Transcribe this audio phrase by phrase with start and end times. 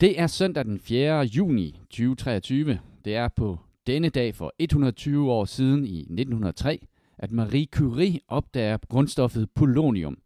[0.00, 1.24] Det er søndag den 4.
[1.24, 2.78] juni 2023.
[3.04, 6.86] Det er på denne dag for 120 år siden i 1903,
[7.18, 10.18] at Marie Curie opdager grundstoffet polonium.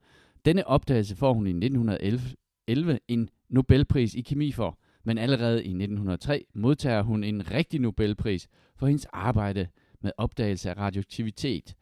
[0.45, 6.45] Denne opdagelse får hun i 1911 en Nobelpris i kemi for, men allerede i 1903
[6.55, 9.69] modtager hun en rigtig Nobelpris for hendes arbejde
[10.01, 11.75] med opdagelse af radioaktivitet.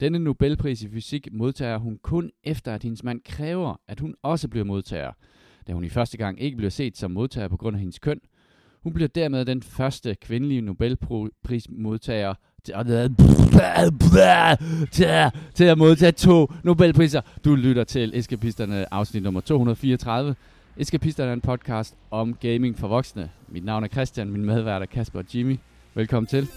[0.00, 4.48] Denne Nobelpris i fysik modtager hun kun efter, at hendes mand kræver, at hun også
[4.48, 5.12] bliver modtager,
[5.66, 8.20] da hun i første gang ikke bliver set som modtager på grund af hendes køn.
[8.82, 12.74] Hun bliver dermed den første kvindelige Nobelprismodtager til
[14.92, 15.06] til,
[15.54, 17.20] til at modtage to Nobelpriser.
[17.44, 20.34] Du lytter til Eskapisterne afsnit nummer 234.
[20.76, 23.30] Eskapisterne er en podcast om gaming for voksne.
[23.48, 25.58] Mit navn er Christian, min medvært er Kasper og Jimmy.
[25.94, 26.48] Velkommen til.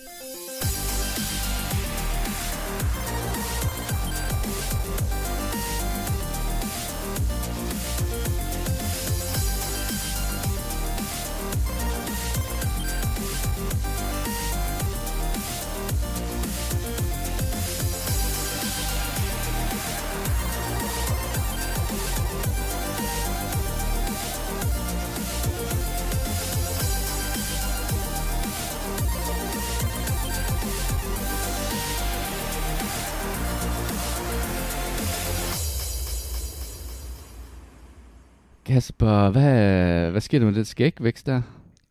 [39.05, 41.41] Kasper, hvad, hvad sker der med det skægvækst der?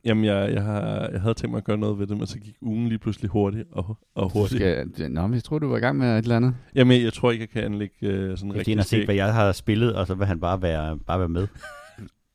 [0.04, 2.38] Jamen, jeg, jeg, har, jeg havde tænkt mig at gøre noget ved det, men så
[2.38, 4.60] gik ugen lige pludselig hurtigt og, og hurtigt.
[4.94, 6.54] Skal, nå, men jeg tror, du var i gang med et eller andet.
[6.74, 9.34] Jamen, jeg tror ikke, jeg kan anlægge uh, sådan Jeg rigtig har set, hvad jeg
[9.34, 11.46] har spillet, og så vil han bare være, bare være med.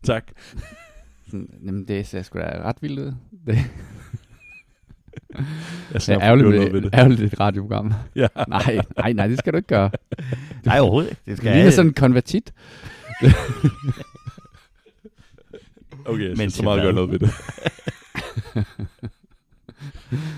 [0.03, 0.31] Tak.
[1.65, 3.13] Jamen, det ser sgu da ret vildt ud.
[3.47, 3.57] Det,
[5.37, 6.93] Jeg er snart ærgerligt, noget ved det.
[6.93, 7.93] ærgerligt et radioprogram.
[8.15, 8.27] Ja.
[8.47, 9.91] nej, nej, nej, det skal du ikke gøre.
[10.65, 11.19] Nej, overhovedet ikke.
[11.25, 12.53] Det Det skal ligner sådan en konvertit.
[16.09, 17.05] Okay, jeg Men skal så meget gøre hvad?
[17.05, 17.29] noget ved det.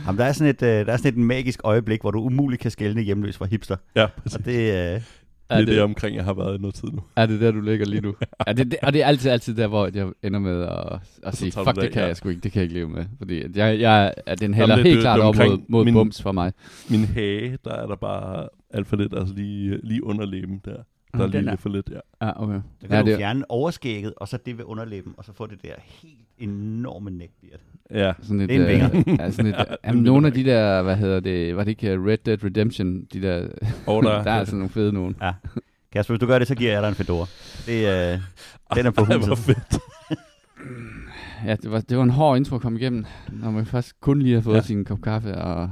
[0.06, 2.62] Jamen, der, er sådan et, øh, der er sådan et magisk øjeblik, hvor du umuligt
[2.62, 3.76] kan skelne hjemløs fra hipster.
[3.96, 4.36] Ja, præcis.
[4.40, 5.04] Og det, øh, Det
[5.50, 7.00] Er det, omkring, jeg har været i noget tid nu.
[7.16, 8.16] Er det der, du ligger lige nu?
[8.48, 11.36] er det, det, og det er altid, altid der, hvor jeg ender med at, at
[11.38, 12.08] sige, fuck, det det kan ja.
[12.08, 13.06] jeg sgu ikke, det kan jeg ikke leve med.
[13.18, 15.58] Fordi at jeg, jeg, at den hælder det- helt det- klart det er op mod,
[15.70, 16.54] mod min- bums for mig.
[16.90, 20.76] Min hage, der er der bare alt for lidt, altså lige, lige under læben der.
[21.14, 22.26] Der er Ah, lige er- lidt for lidt, ja.
[22.28, 22.60] Ja, okay.
[22.82, 25.48] så kan Ja, du det, fjerne overskægget, og så det ved underlæben, og så få
[25.48, 27.60] det der helt enorme neckbeard.
[27.92, 29.16] Ja, sådan et, Det er en øh, vinger.
[29.26, 32.00] ja, sådan et, Ja, jamen, nogle af de der, hvad hedder det, var det ikke
[32.00, 33.48] uh, Red Dead Redemption, de der,
[33.88, 35.16] og der, der er sådan nogle fede nogen.
[35.92, 37.26] Kasper, hvis du gør det, så giver jeg dig en fedora.
[37.66, 38.20] Det, øh,
[38.76, 39.38] den er på Ej, hvor huset.
[39.46, 39.80] fedt.
[41.46, 44.22] Ja, det var, det var en hård intro at komme igennem, når man først kun
[44.22, 44.60] lige har fået Ja.
[44.60, 44.64] ja.
[44.64, 45.70] sin kop kaffe og, og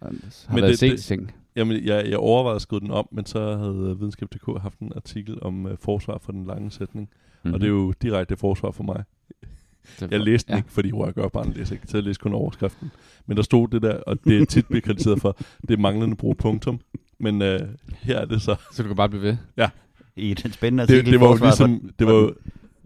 [0.00, 0.10] har
[0.54, 1.32] Men været det- sent det- seng.
[1.56, 5.38] Jamen, jeg, jeg overvejede at skrive den om, men så havde Videnskab.dk haft en artikel
[5.42, 7.08] om uh, forsvar for den lange sætning.
[7.10, 7.54] Mm-hmm.
[7.54, 9.04] Og det er jo direkte forsvar for mig.
[10.00, 10.58] Det Jeg læste den ja.
[10.58, 12.90] ikke, fordi jeg gør bare læser ikke, så jeg læste kun overskriften.
[13.26, 15.36] Men der stod det der, og det er tit bliver kritiseret for,
[15.68, 16.80] det er manglende brug punktum.
[17.20, 17.48] Men uh,
[18.02, 18.54] her er det så.
[18.72, 19.36] Så du kan bare blive ved.
[20.16, 22.34] I den spændende Det, artikel det var jo ligesom, for- det var, jo-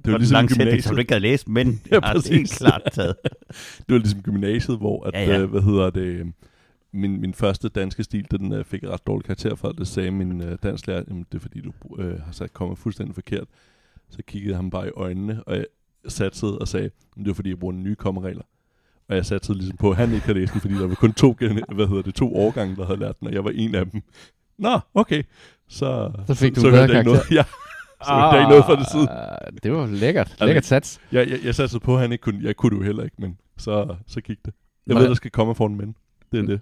[0.05, 0.85] det var ligesom sætning, gymnasiet.
[0.85, 2.59] som du ikke havde læst, men Ja, ja, har helt præcis.
[2.59, 3.15] klart taget.
[3.87, 5.39] Det var ligesom gymnasiet, hvor at, Ja, ja, ja.
[5.41, 5.47] ja.
[5.47, 6.33] hvad hedder det,
[6.93, 10.41] min, min første danske stil, den uh, fik ret dårlig karakter for, det sagde min
[10.41, 13.45] uh, dansklærer, jamen det er fordi, du uh, har sagt kommet fuldstændig forkert.
[14.11, 15.65] Så kiggede ham bare i øjnene, og jeg
[16.09, 18.43] satsede og sagde, "Men det er fordi, jeg bruger nye kommeregler.
[19.09, 21.13] Og jeg satsede ligesom på, at han ikke havde læst den, fordi der var kun
[21.13, 21.33] to,
[21.75, 24.03] hvad hedder det, to årgange, der havde lært den, og jeg var en af dem.
[24.59, 25.23] Nå, okay.
[25.69, 27.31] Så, Så fik du så bedre hørte jeg ikke noget.
[27.39, 27.45] Ja,
[28.07, 29.11] så hørte jeg ikke noget fra det side.
[29.11, 30.27] Ah, Det var lækkert.
[30.31, 31.01] Altså, Lækkert sats.
[31.13, 32.41] Jeg, jeg, jeg satsede på, at han ikke kunne.
[32.43, 34.55] Jeg kunne det jo heller ikke, men så, så gik det.
[34.87, 35.97] Jeg Var ved, der skal komme for en men.
[36.33, 36.49] Det er Mm.
[36.49, 36.61] det.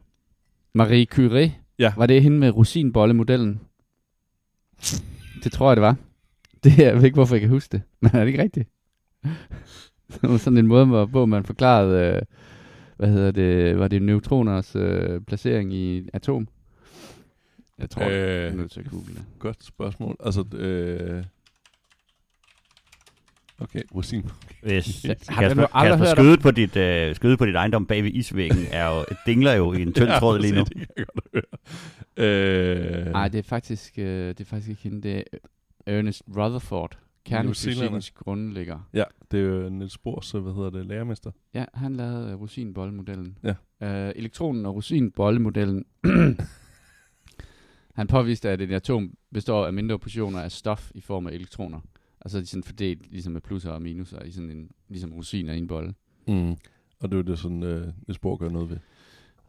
[0.75, 1.55] Marie Curie.
[1.79, 1.93] Ja.
[1.97, 3.61] Var det hende med rosinbollemodellen?
[5.45, 5.97] Det tror jeg, det var.
[6.65, 7.83] Det jeg ved ikke, hvorfor jeg kan huske det.
[8.01, 8.69] Men er det ikke rigtigt?
[10.21, 12.23] det var sådan en måde, hvor, hvor man forklarede, øh,
[12.97, 16.49] hvad hedder det, var det neutroners øh, placering i atom?
[17.79, 19.25] Jeg tror, øh, jeg er Øh, nødt til at google det.
[19.39, 20.17] godt spørgsmål.
[20.25, 21.25] Altså, øh...
[23.59, 24.31] Okay, rosin.
[24.65, 28.11] Hvis, Har Kasper, Kasper om- skyde, på dit, øh, skyde på dit ejendom bag ved
[28.11, 30.61] isvæggen er jo, dingler jo i en tynd tråd lige nu.
[30.61, 32.27] Det kan jeg godt høre.
[32.29, 33.13] Øh...
[33.13, 35.03] Nej, det er faktisk, øh, det er faktisk ikke hende.
[35.03, 35.39] Det er
[35.99, 38.89] Ernest Rutherford, kernefysikkens grundlægger.
[38.95, 41.31] Ja, det er jo Niels Bohrs, hvad hedder det, lærermester.
[41.55, 43.39] Ja, han lavede uh, rosinbollemodellen.
[43.43, 43.51] Ja.
[44.09, 45.85] Uh, elektronen og rosinbollemodellen.
[47.97, 51.81] han påviste, at et atom består af mindre portioner af stof i form af elektroner.
[52.25, 55.53] Altså de er sådan fordelt ligesom med plusser og minuser i sådan en, ligesom rosiner
[55.53, 55.95] i en bolle.
[56.29, 56.51] Mm.
[57.01, 58.77] Og det er det, sådan øh, Niels Bohr gør noget ved.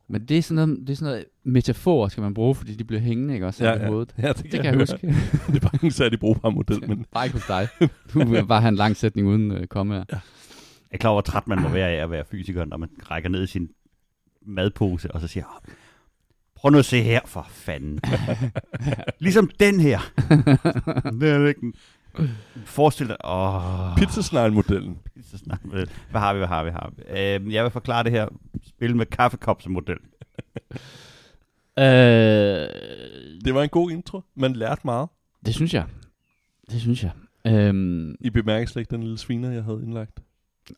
[0.08, 2.84] Men det er sådan noget, det er sådan noget metafor, skal man bruge, fordi de
[2.84, 3.66] bliver hængende, ikke også?
[3.66, 3.88] Ja, ja.
[3.88, 4.16] Hovedet.
[4.18, 5.08] ja det, Det kan jeg huske.
[5.48, 7.68] det er bare en særlig brugbar model, men Bare ikke hos dig.
[8.14, 9.96] Du vil bare have en lang sætning uden uh, komma.
[9.96, 10.20] Jeg
[10.92, 13.30] er klar over, hvor træt man må være af at være fysiker, når man rækker
[13.30, 13.70] ned i sin
[14.42, 15.74] madpose, og så siger, "Åh,
[16.56, 18.00] prøv nu at se her, for fanden.
[19.20, 20.00] ligesom den her.
[21.20, 21.74] det er ikke en...
[22.66, 24.98] Forestil dig, åh, Pizzasnegle-modellen.
[25.32, 25.60] så snart.
[26.12, 27.04] Hvad har vi, hvad har vi, hvad har vi?
[27.48, 28.28] Øh, jeg vil forklare det her
[28.64, 29.98] spil med kaffekop som model.
[31.80, 31.86] Øh,
[33.46, 34.22] Det var en god intro.
[34.36, 35.10] Man lærte meget.
[35.46, 35.86] det synes jeg.
[36.72, 37.12] Det synes jeg.
[37.48, 40.20] Øhm, I bemærker slet ikke den lille sviner, jeg havde indlagt.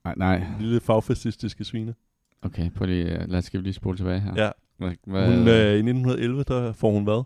[0.06, 0.38] nej, nej.
[0.38, 1.94] Den lille fagfascistiske sviner.
[2.42, 4.34] Okay, prøv lige, øh, lad os skal vi lige spole tilbage her.
[4.36, 4.50] Ja.
[4.78, 7.24] Hvad, hvad, Hun, øh, I 1911, der får hun hvad?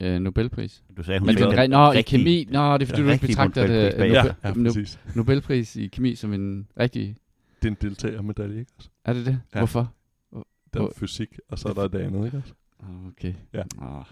[0.00, 0.82] Øh, Nobelpris.
[0.96, 2.44] Du sagde, hun Men fik den, den nå, i kemi.
[2.50, 4.34] Nå, det er fordi, du ikke betragter Nobelpris det, bagefter.
[4.54, 5.14] no, Ja, ja, no.
[5.14, 7.16] Nobelpris i kemi som en rigtig...
[7.62, 8.72] Det er en deltagermedalje, ikke?
[8.76, 8.88] også?
[9.04, 9.40] Er det det?
[9.54, 9.58] Ja.
[9.60, 9.92] Hvorfor?
[10.32, 12.36] Der er Hvor- fysik, og så er der det andet, ikke?
[12.36, 12.52] også?
[12.82, 13.34] Ah, Okay.
[13.52, 13.62] Ja.
[13.82, 14.04] Åh,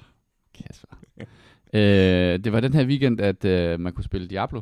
[0.54, 0.96] Kasper.
[1.74, 4.60] øh, det var den her weekend, at øh, man kunne spille Diablo.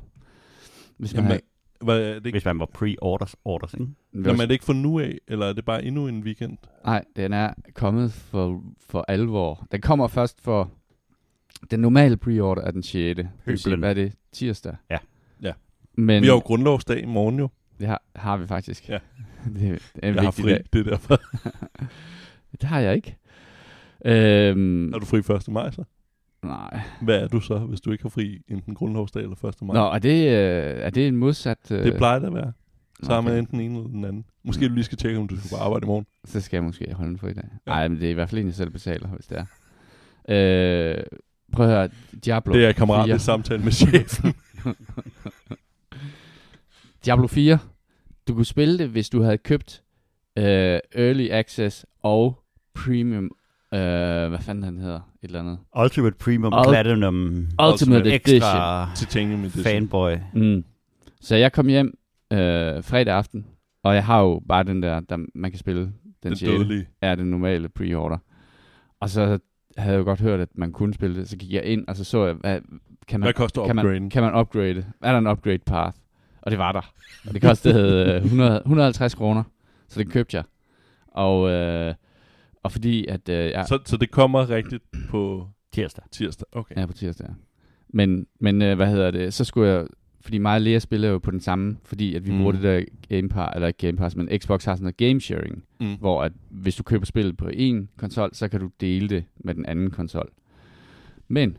[0.98, 1.40] Hvis man Jamen, havde,
[1.84, 3.86] Hvad, er det ikke, Hvis man var pre-orders, orders, ikke?
[4.14, 6.58] jamen, er det ikke for nu af, eller er det bare endnu en weekend?
[6.84, 9.66] Nej, den er kommet for, for alvor.
[9.72, 10.70] Den kommer først for...
[11.70, 13.16] Den normale pre-order er den 6.
[13.16, 13.76] Det vil sige.
[13.76, 14.12] Hvad er det?
[14.32, 14.76] Tirsdag?
[14.90, 14.98] Ja.
[15.42, 15.52] Ja.
[15.94, 17.48] Men Vi har jo grundlovsdag i morgen jo.
[17.80, 18.88] det har, har vi faktisk.
[18.88, 18.98] Ja.
[19.54, 20.64] det, det er en Jeg har fri, dag.
[20.72, 21.20] det er derfor.
[22.60, 23.16] Det har jeg ikke.
[24.04, 25.48] Øhm, Er du fri 1.
[25.48, 25.84] maj så?
[26.42, 26.80] nej.
[27.02, 29.54] Hvad er du så, hvis du ikke har fri enten grundlovsdag eller 1.
[29.62, 29.74] maj?
[29.76, 31.58] Nå, er det, øh, er det en modsat...
[31.70, 32.52] Øh, Det plejer det at være.
[33.02, 33.38] Så har man okay.
[33.38, 34.24] enten den ene eller den anden.
[34.44, 36.06] Måske du lige skal tjekke, om du skal på arbejde i morgen.
[36.24, 37.44] Så skal jeg måske holde en fri dag.
[37.66, 37.70] Ja.
[37.72, 39.44] Nej, men det er i hvert fald en, jeg selv betaler, hvis det er.
[40.98, 41.04] Øh,
[41.52, 41.88] prøv at høre,
[42.24, 43.16] Diablo Det er kammerat 4.
[43.16, 44.34] i samtale med chefen.
[47.04, 47.58] Diablo 4.
[48.28, 49.82] Du kunne spille det, hvis du havde købt
[50.38, 50.44] øh,
[50.94, 52.42] Early Access og
[52.74, 53.24] Premium.
[53.74, 53.80] Øh,
[54.28, 54.96] hvad fanden han hedder?
[54.96, 55.58] Et eller andet.
[55.82, 58.36] Ultimate Premium Ul- Platinum Ultimate Edition.
[58.36, 59.62] Extra Titanium Edition.
[59.64, 60.16] Fanboy.
[60.34, 60.64] Mm.
[61.20, 61.98] Så jeg kom hjem
[62.32, 62.38] øh,
[62.84, 63.46] fredag aften,
[63.82, 66.56] og jeg har jo bare den der, der man kan spille den, Den sjette.
[66.56, 66.86] dødelige.
[67.02, 68.18] er den normale pre-order.
[69.00, 69.38] Og så
[69.76, 71.28] havde jeg jo godt hørt, at man kunne spille det.
[71.28, 72.60] Så gik jeg ind, og så så jeg, hvad,
[73.08, 74.84] kan man, Hvad koster kan man, kan man upgrade?
[75.02, 75.96] Er der en upgrade path?
[76.42, 76.92] Og det var der.
[77.28, 79.42] Og det kostede øh, 100, 150 kroner.
[79.88, 80.44] Så det købte jeg.
[81.08, 81.94] Og, øh,
[82.62, 83.28] og fordi at...
[83.28, 86.04] Øh, jeg, Så, så det kommer rigtigt på Tirsdag.
[86.10, 86.46] tirsdag.
[86.52, 86.74] Okay.
[86.76, 87.26] Ja, på tirsdag.
[87.28, 87.34] ja.
[87.88, 89.34] Men, men øh, hvad hedder det?
[89.34, 89.86] Så skulle jeg...
[90.20, 92.38] Fordi mig og Lea spiller jo på den samme, fordi at vi Mm.
[92.38, 95.20] bruger det der Game Pass, eller ikke Game Pass, men Xbox har sådan noget game
[95.20, 95.96] sharing, Mm.
[95.98, 99.54] hvor at hvis du køber spillet på en konsol, så kan du dele det med
[99.54, 100.30] den anden konsol.
[101.28, 101.56] Men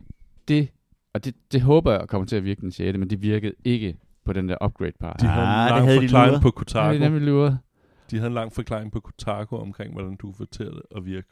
[0.48, 0.70] det,
[1.14, 3.98] og det, det håber jeg kommer til at virke den 6., men det virkede ikke
[4.26, 5.22] på den der upgrade pass.
[5.22, 6.94] De Ah, havde en det lang havde de forklaring på Kotaku.
[6.94, 7.60] de nemlig luret?
[8.12, 11.28] De havde en lang forklaring på Kotaku omkring, hvordan du få til at- virke.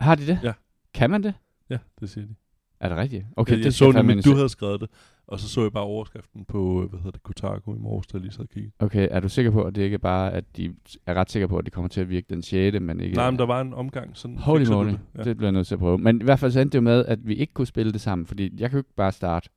[0.00, 0.38] Har de det?
[0.42, 0.52] Ja.
[0.94, 1.34] Kan man det?
[1.70, 2.34] Ja, det siger de.
[2.80, 3.24] Er det rigtigt?
[3.36, 4.88] Okay, jeg, det så jeg nemlig, fandme du havde skrevet det,
[5.26, 8.18] og så så jeg bare overskriften på, øh, hvad hedder det, Kotaku i morges, der
[8.18, 8.72] lige så kigge.
[8.78, 10.74] Okay, er du sikker på, at det ikke er bare, at de
[11.06, 13.16] er ret sikre på, at det kommer til at virke den 6., men ikke...
[13.16, 14.98] Nej, men der var en omgang, sådan Holy moly, det.
[15.18, 15.22] ja.
[15.22, 15.98] Det bliver jeg nødt til at prøve.
[15.98, 18.00] Men i hvert fald så endte det jo med, at vi ikke kunne spille det
[18.00, 19.48] sammen, fordi jeg kan jo ikke bare starte,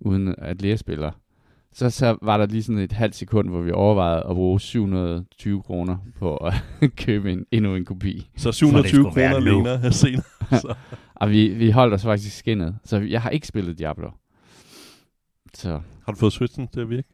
[0.00, 1.10] uden at lære spiller.
[1.74, 5.62] Så, så var der lige sådan et halvt sekund, hvor vi overvejede at bruge 720
[5.62, 6.54] kroner på at
[7.06, 8.30] købe en, endnu en kopi.
[8.36, 10.22] Så 720 skulle være kroner længere senere.
[10.50, 10.74] så.
[11.14, 14.10] Og vi, vi holdt os faktisk skinnet, så jeg har ikke spillet Diablo.
[15.54, 17.08] Så Har du fået Switchen til at virke?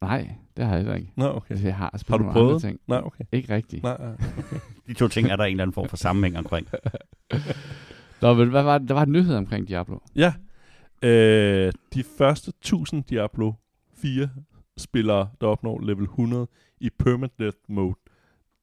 [0.00, 1.12] nej, det har jeg heller ikke.
[1.16, 1.64] Nå, okay.
[1.64, 2.48] Jeg har spillet Har du prøvet?
[2.50, 2.80] andre ting.
[2.86, 3.24] Nej, okay.
[3.32, 3.82] Ikke rigtigt.
[3.82, 4.16] Nej, nej.
[4.86, 6.68] De to ting er der en eller anden form for sammenhæng omkring.
[8.22, 8.88] Nå, men hvad var det?
[8.88, 9.98] Der var en nyhed omkring Diablo.
[10.16, 10.34] Ja.
[11.02, 13.52] Øh, de første 1000 Diablo
[13.96, 14.28] 4
[14.76, 16.46] spillere, der opnår level 100
[16.80, 17.94] i permadeath mode,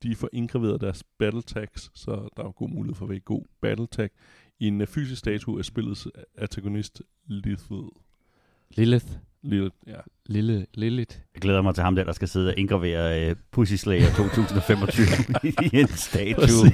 [0.04, 3.20] de får indgraveret deres battle tags, så der er jo god mulighed for at være
[3.20, 4.10] god battle tag,
[4.60, 6.08] i en øh, fysisk statue af spillets
[6.38, 7.84] antagonist Lithel.
[8.76, 9.06] Lilith.
[9.44, 9.94] Lille, ja.
[10.26, 11.16] Lille, Lilith.
[11.36, 15.06] Jeg glæder mig til ham der, der skal sidde og indgravere uh, Pussy Slayer 2025
[15.74, 16.72] i en statue.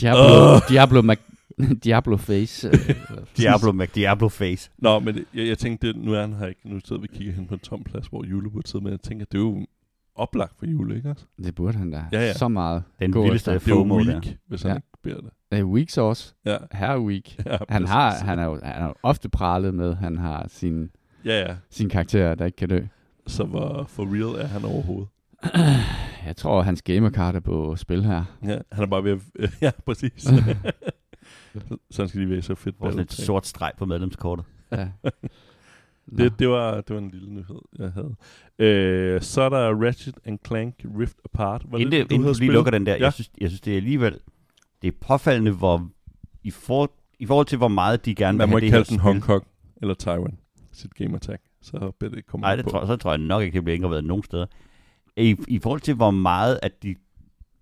[0.00, 0.60] Diablo, Åh.
[0.68, 2.68] Diablo, Mac- Diablo Face.
[2.68, 2.94] øh,
[3.38, 4.70] Diablo Mac Diablo Face.
[4.78, 6.60] Nå, men jeg, jeg tænkte, det, nu er han her ikke.
[6.64, 8.92] Nu sidder vi og kigger hen på en tom plads, hvor Jule burde sidde med.
[8.92, 9.66] Jeg tænker, det er jo
[10.14, 11.24] oplagt for Jule, ikke også?
[11.44, 12.04] Det burde han da.
[12.12, 12.32] Ja, ja.
[12.34, 12.82] Så meget.
[13.00, 13.52] Den vildeste efter.
[13.52, 14.06] Det er jo FOMO der.
[14.12, 14.76] weak, hvis han Ja.
[14.76, 15.30] ikke beder det.
[15.56, 16.34] Det er Weeks også.
[16.44, 17.38] Ja, Her Week.
[17.46, 17.90] ja Han, præcis.
[17.92, 20.90] har, han, er jo, han er jo ofte pralet med, han har sin,
[21.24, 21.54] Ja, ja.
[21.70, 22.80] sin karakter, der ikke kan dø.
[23.26, 25.08] Så hvor for real er han overhovedet?
[26.26, 28.24] Jeg tror, hans gamercard er på spil her.
[28.44, 29.50] Ja, han er bare ved at...
[29.62, 30.22] ja, præcis.
[31.90, 32.78] så han skal lige være så fedt.
[32.80, 33.24] Battle tag.
[33.26, 34.44] sort streg på medlemskortet.
[34.72, 34.88] Ja.
[36.06, 36.24] Nå.
[36.24, 38.14] Det, det, var, det var en lille nyhed, jeg havde.
[38.58, 41.62] Øh, så er der Ratchet and Clank Rift Apart.
[41.68, 42.54] Var Inden, det, det, inden du lige spillet?
[42.54, 43.02] lukker den der, Ja.
[43.04, 44.18] jeg, synes, jeg synes, det er alligevel
[44.86, 45.88] det er påfaldende, hvor
[46.42, 48.86] i, for, i forhold til, hvor meget de gerne Man vil må have ikke det
[48.86, 49.22] kalde her den spil.
[49.22, 49.46] Hong Kong
[49.82, 50.38] eller Taiwan,
[50.72, 51.38] sit gamertag.
[51.62, 52.70] Så bliver det kommer Nej, an det på.
[52.70, 54.46] tror, så tror jeg nok ikke, det bliver indgraveret nogen steder.
[55.16, 56.96] I, I forhold til, hvor meget at de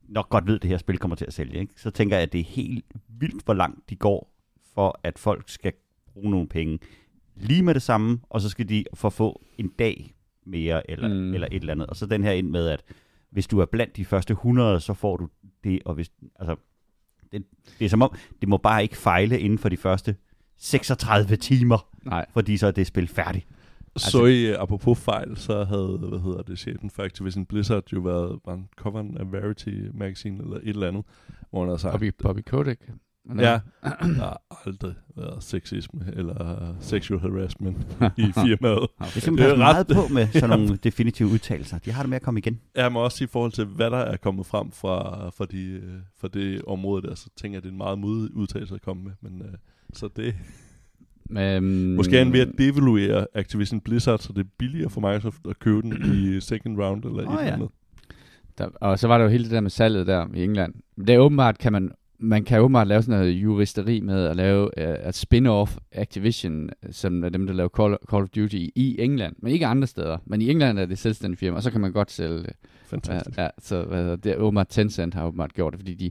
[0.09, 1.75] nok godt ved, at det her spil kommer til at sælge, ikke?
[1.77, 4.33] så tænker jeg, at det er helt vildt, hvor langt de går,
[4.75, 5.73] for at folk skal
[6.13, 6.79] bruge nogle penge
[7.37, 10.15] lige med det samme, og så skal de for få en dag
[10.47, 11.35] mere, eller, mm.
[11.35, 11.87] eller et eller andet.
[11.87, 12.83] Og så den her ind med, at
[13.31, 15.29] hvis du er blandt de første 100, så får du
[15.65, 16.57] det, og hvis, altså,
[17.39, 17.49] det,
[17.79, 20.17] det er som om, det må bare ikke fejle inden for de første
[20.59, 22.27] 36 timer, Nej.
[22.33, 23.47] fordi så er det spil færdigt.
[23.97, 27.93] Altså, så i, uh, apropos fejl, så havde, hvad hedder det, chefen for Activision Blizzard
[27.93, 31.05] jo været, var coveren af Verity Magazine eller et eller andet,
[31.51, 32.83] hvor han havde sagt, Bobby, Bobby Kotick.
[33.27, 33.53] Men, ja,
[33.83, 37.77] der har aldrig været sexisme eller sexual harassment
[38.17, 38.89] i firmaet.
[38.99, 41.79] Det er simpelthen Det er er meget ret- på med sådan nogle definitive udtalelser.
[41.79, 42.61] De har det med at komme igen.
[42.75, 45.81] Jeg må også sige i forhold til, hvad der er kommet frem fra, fra, de,
[46.21, 48.83] fra det område der, så tænker jeg, at det er en meget modig udtalelse at
[48.83, 49.13] komme med.
[49.21, 49.47] Men, uh,
[49.93, 50.35] så det
[51.31, 55.41] Men, måske er han ved at devaluere Activision Blizzard, så det er billigere for Microsoft
[55.51, 57.53] at købe den i second round eller Åh, et eller ja.
[57.53, 57.69] andet.
[58.59, 60.75] Der, og så var der jo hele det der med salget der i England.
[60.99, 64.63] Det er åbenbart, kan man, man kan åbenbart lave sådan noget juristeri med at lave
[64.63, 69.37] uh, at spin-off Activision, som er dem, der laver Call, Call of Duty i England,
[69.39, 70.19] men ikke andre steder.
[70.27, 72.47] Men i England er det selvstændigt firma, og så kan man godt sælge det.
[72.47, 72.53] Ja,
[72.87, 73.39] Fantastisk.
[73.39, 76.11] ja, så hvad det er åbenbart Tencent har åbenbart gjort det, fordi de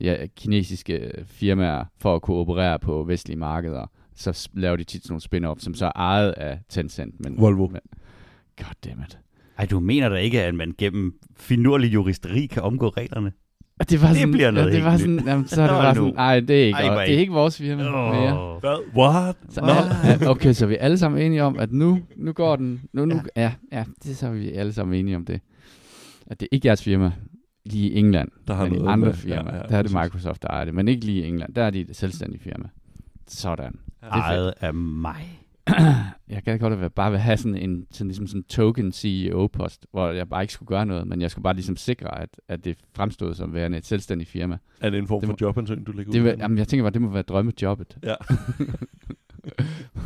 [0.00, 5.12] ja, kinesiske firmaer, for at kunne operere på vestlige markeder, så laver de tit sådan
[5.12, 7.20] nogle spin-off, som så er ejet af Tencent.
[7.20, 7.68] Men, Volvo.
[7.68, 7.80] Men,
[8.56, 9.18] goddammit.
[9.58, 13.32] Ej, du mener da ikke, at man gennem finurlig juristeri kan omgå reglerne?
[13.80, 15.76] Og det var Det sådan, bliver noget ja, det var sådan, jamen, så er det
[15.76, 18.38] bare sådan, nej, det er ikke, Ej, det er ikke vores firma mere.
[18.40, 18.60] Åh.
[18.60, 18.78] Hvad?
[18.96, 19.36] What?
[19.48, 19.60] Så,
[20.22, 23.04] ja, okay, så er vi alle sammen enige om, at nu, nu går den, nu,
[23.04, 23.52] nu, ja.
[23.72, 25.40] ja, det er så er vi alle sammen enige om det.
[26.26, 27.12] At det er ikke jeres firma,
[27.66, 29.82] lige i England, Der har men i noget andre med- firmaer, ja, ja, der er
[29.82, 29.92] det.
[29.92, 32.64] Microsoft, der ejer det, men ikke lige i England, der er de et selvstændigt firma.
[33.28, 33.72] Sådan.
[34.02, 34.14] er fedt.
[34.24, 35.40] Ejet af mig.
[36.28, 40.08] Jeg kan godt at bare vil have sådan en sådan, ligesom sådan token CEO-post, hvor
[40.10, 42.78] jeg bare ikke skulle gøre noget, men jeg skulle bare ligesom sikre, at, at det
[42.94, 44.58] fremstod som værende et selvstændigt firma.
[44.80, 46.38] Er det en form Det for jobansøgning, du lægger Det ud vil, med?
[46.38, 47.98] jamen, jeg tænker bare, det må være drømmejobbet.
[48.02, 48.14] Ja.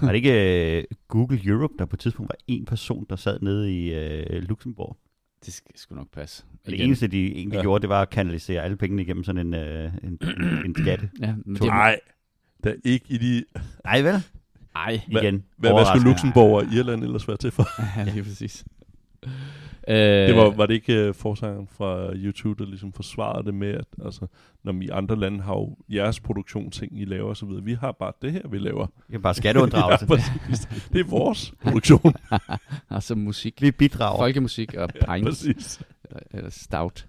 [0.03, 3.39] Var det ikke uh, Google Europe, der på et tidspunkt var en person, der sad
[3.41, 3.93] nede i
[4.37, 4.97] uh, Luxembourg?
[5.47, 6.45] Det skal sgu nok passe.
[6.53, 6.87] Og det Igen.
[6.87, 7.57] eneste, de egentlig Ja.
[7.59, 7.63] ja.
[7.63, 11.11] gjorde, det var at kanalisere alle pengene igennem sådan en, uh, en, en, en skatte.
[11.21, 12.01] Ja, men det, Nej,
[12.65, 13.45] der er ikke i de...
[13.85, 14.15] Nej vel?
[14.77, 15.45] Ej, Hvad- Igen.
[15.57, 17.67] Hvad, hvad skulle Luxembourg og Irland ellers være til for?
[18.01, 18.65] ja, lige præcis.
[19.89, 19.95] Øh,
[20.29, 23.87] Det var, var det ikke uh, forsangeren fra YouTube, der ligesom forsvarede det med, at
[24.05, 24.27] altså,
[24.65, 27.49] når vi i andre lande har jo jeres produktionsting, I laver osv.
[27.63, 28.87] Vi har bare det her, vi laver.
[29.09, 30.05] Det er bare skatteunddragelse.
[30.11, 30.69] ja, præcis.
[30.93, 32.15] Det er vores produktion.
[32.91, 33.63] altså musik.
[33.63, 34.19] Vi bidrager.
[34.19, 35.29] Folkemusik og ja, pints.
[35.29, 35.81] præcis.
[36.31, 37.07] eller stout.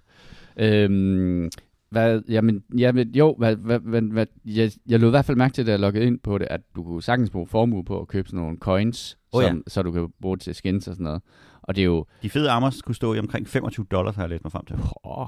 [0.56, 1.50] Øhm,
[1.96, 5.54] hvad, jamen, jamen, jo, hvad, hvad, hvad, hvad, jeg, jeg lod i hvert fald mærke
[5.54, 8.08] til, da jeg loggede ind på det, at du kunne sagtens bruge formue på at
[8.08, 9.48] købe sådan nogle coins, Oh, ja.
[9.48, 11.22] som, så du kan bruge det til skins og sådan noget.
[11.62, 14.30] Og det er jo, De fede armor skulle stå i omkring 25 dollars, har jeg
[14.30, 14.76] læst mig frem til.
[15.04, 15.26] åh,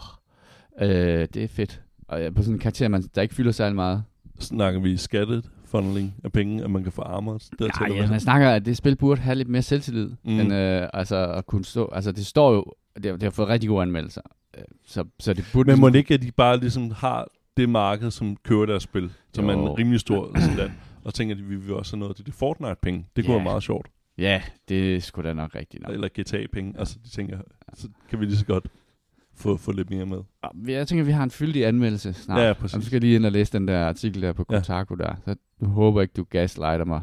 [0.81, 1.83] øh, det er fedt.
[2.09, 4.03] Og øh, på sådan en karakter, man, der ikke fylder særlig meget.
[4.39, 7.39] Snakker vi skattet funneling af penge, at man kan få armor?
[7.59, 10.41] Der Ja, ja, man snakker, at det spil burde have lidt mere selvtillid, mm.
[10.41, 12.65] end øh, altså at kunne stå, altså det står jo,
[12.99, 14.23] det har, det har fået rigtig gode anmeldelser,
[14.59, 17.29] Øh, så, så det burde Men ligesom- må det ikke, at de bare ligesom har
[17.57, 19.63] det marked, som køber deres spil, som er Jo.
[19.73, 20.71] en rimelig stor land,
[21.05, 23.07] og tænker, at vi vil også have noget til det Fortnite-penge.
[23.17, 23.39] Det kunne Ja.
[23.39, 23.89] være meget sjovt.
[24.19, 25.93] Ja, det er sgu da nok rigtigt nok.
[25.93, 26.75] Eller GTA-penge.
[26.79, 27.39] Altså, de tænker,
[27.75, 28.67] så kan vi lige så godt
[29.35, 30.19] få, få lidt mere med.
[30.43, 32.41] Og Jeg tænker, vi har en fyldig anmeldelse snart.
[32.41, 32.75] Ja, Og præcis.
[32.81, 34.57] du skal lige ind og læse den der artikel der på Ja.
[34.59, 35.15] Kotaku der.
[35.25, 37.01] Så du håber ikke, du gaslighter mig.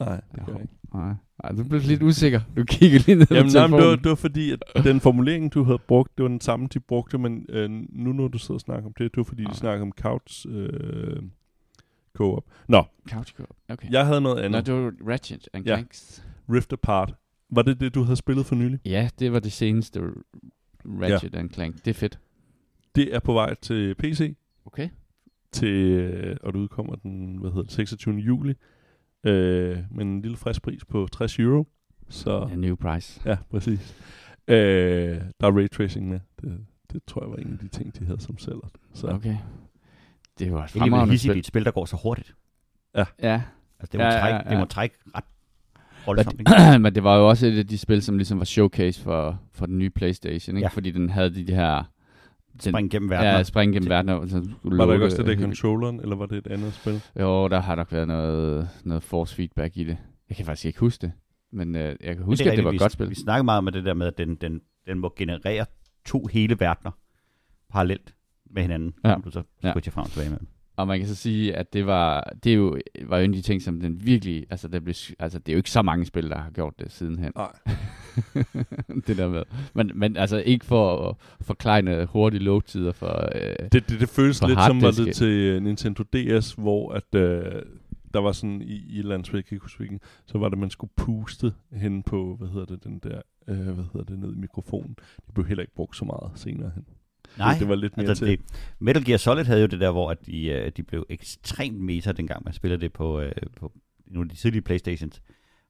[0.00, 0.74] Nej, det gør jeg ikke.
[0.94, 2.40] Nej, Ej, du blev lidt usikker.
[2.56, 5.64] Du kigger lige ned Jamen, nej, det, var, det var fordi, at den formulering, du
[5.64, 8.60] havde brugt, det var den samme, de brugte, men øh, nu når du sidder og
[8.60, 9.54] snakker om det, det var fordi, de Ah.
[9.54, 11.22] snakker om couch øh,
[12.16, 12.44] co-op.
[12.68, 13.90] Nå, Couch co Okay.
[13.90, 14.66] jeg havde noget Nå, andet.
[14.66, 15.76] det var Ratchet and Ja.
[15.76, 16.24] Clanks.
[16.50, 17.14] Rift Apart.
[17.50, 18.78] Var det det, du havde spillet for nylig?
[18.84, 20.00] Ja, det var det seneste
[20.86, 21.74] Ratchet and Clank.
[21.84, 22.18] Det er fedt.
[22.94, 24.36] Det er på vej til PC,
[24.66, 24.88] Okay.
[25.52, 28.14] til, øh, og det udkommer den hvad hedder det, 26.
[28.14, 28.54] juli,
[29.24, 31.66] øh, med en lille frisk pris på 60 euro.
[32.08, 33.20] Så A new price.
[33.24, 33.94] ja, præcis.
[34.48, 34.56] Øh,
[35.40, 36.20] der er raytracing med.
[36.40, 36.58] Det,
[36.92, 38.70] det tror jeg var en af de ting, de havde som sælger.
[38.94, 39.36] Så Okay.
[40.38, 41.38] Det var et Det er fremragende hissigt i spil.
[41.38, 42.34] et spil, der går så hurtigt.
[43.22, 43.42] Ja,
[43.80, 44.50] Altså, det må, Ja, ja, ja, trække, ja.
[44.50, 45.24] det må trække ret
[46.06, 46.40] voldsomt.
[46.40, 46.78] ikke?
[46.82, 49.66] men det var jo også et af de spil, som ligesom var showcase for, for
[49.66, 50.64] den nye Playstation, ikke?
[50.64, 50.68] Ja.
[50.68, 51.90] Fordi den havde de her...
[52.62, 53.26] Den, Spring gennem verden.
[53.26, 54.28] Ja, spring gennem verden.
[54.28, 57.00] Så skulle var der ikke også det der controlleren, eller var det et andet spil?
[57.20, 59.96] Jo, der har nok været noget, noget force feedback i det.
[60.28, 61.12] Jeg kan faktisk ikke huske det.
[61.52, 63.10] Men øh, jeg kan Men huske, er at det var et vi, godt spil.
[63.10, 65.66] Vi snakker meget om det der med, at den, den, den må generere
[66.06, 66.90] to hele verdener
[67.72, 68.14] parallelt
[68.50, 69.12] med hinanden, Ja.
[69.12, 69.72] som du så Ja.
[69.72, 70.38] switcher frem og tilbage med.
[70.76, 73.36] Og man kan så sige, at det var, det er jo, var jo en af
[73.36, 76.04] de ting, som den virkelig, altså, der blev, altså det er jo ikke så mange
[76.06, 77.32] spil, der har gjort det sidenhen.
[77.36, 77.52] Nej.
[79.06, 79.42] det der med.
[79.74, 83.28] Men, men altså ikke for at forklejne hurtige load-tider for...
[83.34, 86.92] Øh, Det, det, det føles For lidt som var det til øh, Nintendo DS, hvor
[86.92, 87.62] at, øh,
[88.14, 90.92] der var sådan i, i jeg kan ikke hvilken, så var det, at man skulle
[90.96, 94.96] puste hen på, hvad hedder det, den der, øh, hvad hedder det, ned i mikrofonen.
[95.26, 96.84] Det blev heller ikke brugt så meget senere hen.
[97.38, 98.38] Nej, det, det var lidt mere altså til.
[98.38, 98.46] det,
[98.78, 102.12] Metal Gear Solid havde jo det der, hvor at de, øh, de blev ekstremt meta,
[102.12, 103.72] dengang man spillede det på, øh, på
[104.06, 105.22] nogle af de tidlige Playstations.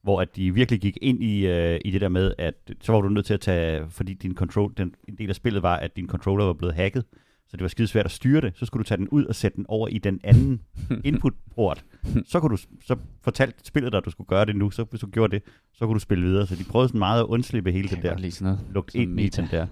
[0.05, 3.01] Hvor at de virkelig gik ind i, øh, i det der med, at så var
[3.01, 5.95] du nødt til at tage, fordi din control, den, en del af spillet var, at
[5.95, 7.03] din controller var blevet hacket,
[7.47, 9.35] så det var skide svært at styre det, så skulle du tage den ud og
[9.35, 10.61] sætte den over i den anden
[11.09, 11.85] input-port.
[12.25, 15.01] Så, kunne du, så fortalte spillet dig, at du skulle gøre det nu, så hvis
[15.01, 15.43] du gjorde det,
[15.73, 16.47] så kunne du spille videre.
[16.47, 19.47] Så de prøvede sådan meget at undslippe hele det der sådan lugt ind i den
[19.51, 19.67] der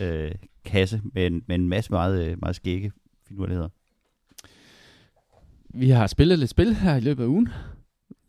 [0.00, 0.30] øh,
[0.64, 2.92] kasse med en, med en masse meget, øh, meget skægge
[3.28, 3.68] finurligheder.
[5.74, 7.48] Vi har spillet lidt spil her i løbet af ugen.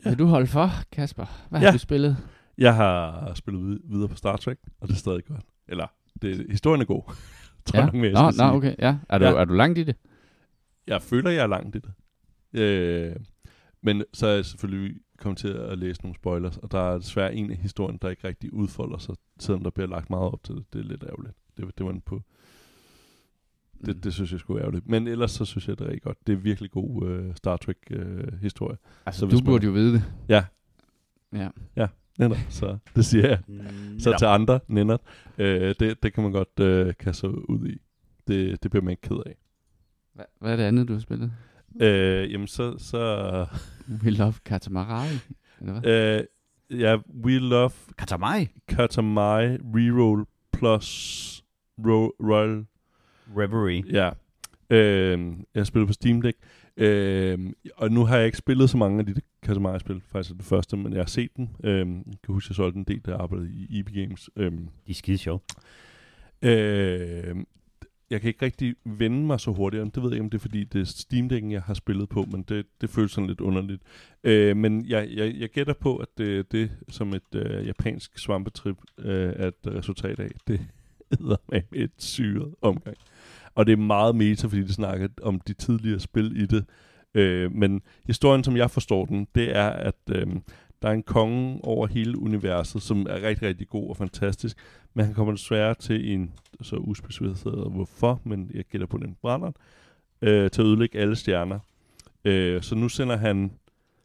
[0.06, 0.10] Ja.
[0.10, 1.26] Vil du holde for, Kasper?
[1.50, 1.66] Hvad Ja.
[1.66, 2.18] har du spillet?
[2.58, 5.46] Jeg har spillet vid- videre på Star Trek, og det er stadig godt.
[5.68, 5.88] Eller,
[6.22, 7.02] det, historien er god.
[7.66, 8.76] tror jeg nok mere, jeg Nå, nå, okay.
[8.80, 8.98] Ja.
[9.10, 9.32] Er, du, Ja.
[9.32, 9.96] er du langt i det?
[10.88, 11.92] Jeg føler, jeg er langt i det.
[12.62, 13.16] Øh,
[13.82, 17.36] men så er jeg selvfølgelig kommet til at læse nogle spoilers, og der er desværre
[17.36, 20.56] en af historien, der ikke rigtig udfolder sig, selvom der bliver lagt meget op til
[20.56, 20.74] det.
[20.74, 21.36] Det er lidt ærgerligt.
[21.58, 22.22] Det, det var en på.
[23.86, 24.88] Det, det synes jeg skulle ærgerligt.
[24.88, 26.18] Men ellers så synes jeg, det er rigtig godt.
[26.28, 28.78] Det er virkelig god øh, Star Trek-historie.
[29.06, 30.04] altså, så du man- burde jo vide det.
[30.30, 30.44] Ja.
[31.75, 31.88] Ja.
[32.20, 33.40] Nænder, så det siger jeg.
[34.00, 34.98] Så til andre, Nænder,
[35.38, 37.78] øh, det, det kan man godt øh, kaste ud i.
[38.28, 39.36] Det, det bliver man ikke ked af.
[40.13, 41.32] Hvad, hvad er det andet, du har spillet?
[41.82, 42.78] Øh, jamen, så...
[42.78, 43.46] så
[44.04, 45.08] We Love Katamari.
[45.62, 46.18] Eller hvad?
[46.72, 48.48] øh, ja, We Love Katamai.
[48.68, 51.44] Katamari Reroll plus
[51.80, 52.66] Ro- Royal.
[53.38, 53.84] Reverie.
[53.92, 54.10] Ja.
[54.70, 55.20] Øh,
[55.53, 56.38] jeg har spillet på Steam Deck.
[56.77, 57.39] Øh,
[57.75, 60.01] og nu har jeg ikke spillet så mange af de Katamari-spil.
[60.12, 61.48] Faktisk det første, men jeg har set dem.
[61.63, 64.30] Øh, jeg kan huske, jeg solgte en del, der arbejdede i EB Games.
[64.36, 65.39] Øh, De er skide sjove.
[66.42, 67.36] Øh,
[68.10, 69.96] jeg kan ikke rigtig vende mig så hurtigt.
[69.96, 72.10] Det ved jeg ikke, om det er, fordi det er Steam Deck'en, jeg har spillet
[72.10, 73.82] på, men det, det føles sådan lidt underligt.
[74.24, 78.78] Øh, men jeg, jeg, jeg gætter på, at det det, som et øh, japansk svampetrip
[78.98, 80.32] øh, er et resultat af.
[80.48, 80.60] Det
[81.19, 82.98] hedder med et syret omgang.
[83.56, 86.66] Og det er meget meta, fordi det snakker om de tidligere spil i det.
[87.13, 90.28] Øh, men historien, som jeg forstår den, det er, at øh,
[90.82, 94.58] der er en konge over hele universet, som er rigtig, rigtig god og fantastisk.
[94.94, 99.52] Men han kommer desværre til en, så uspecificeret hvorfor, men jeg gætter på den brænder,
[100.22, 101.60] øh, til at ødelægge alle stjerner.
[102.26, 103.52] Øh, så nu sender han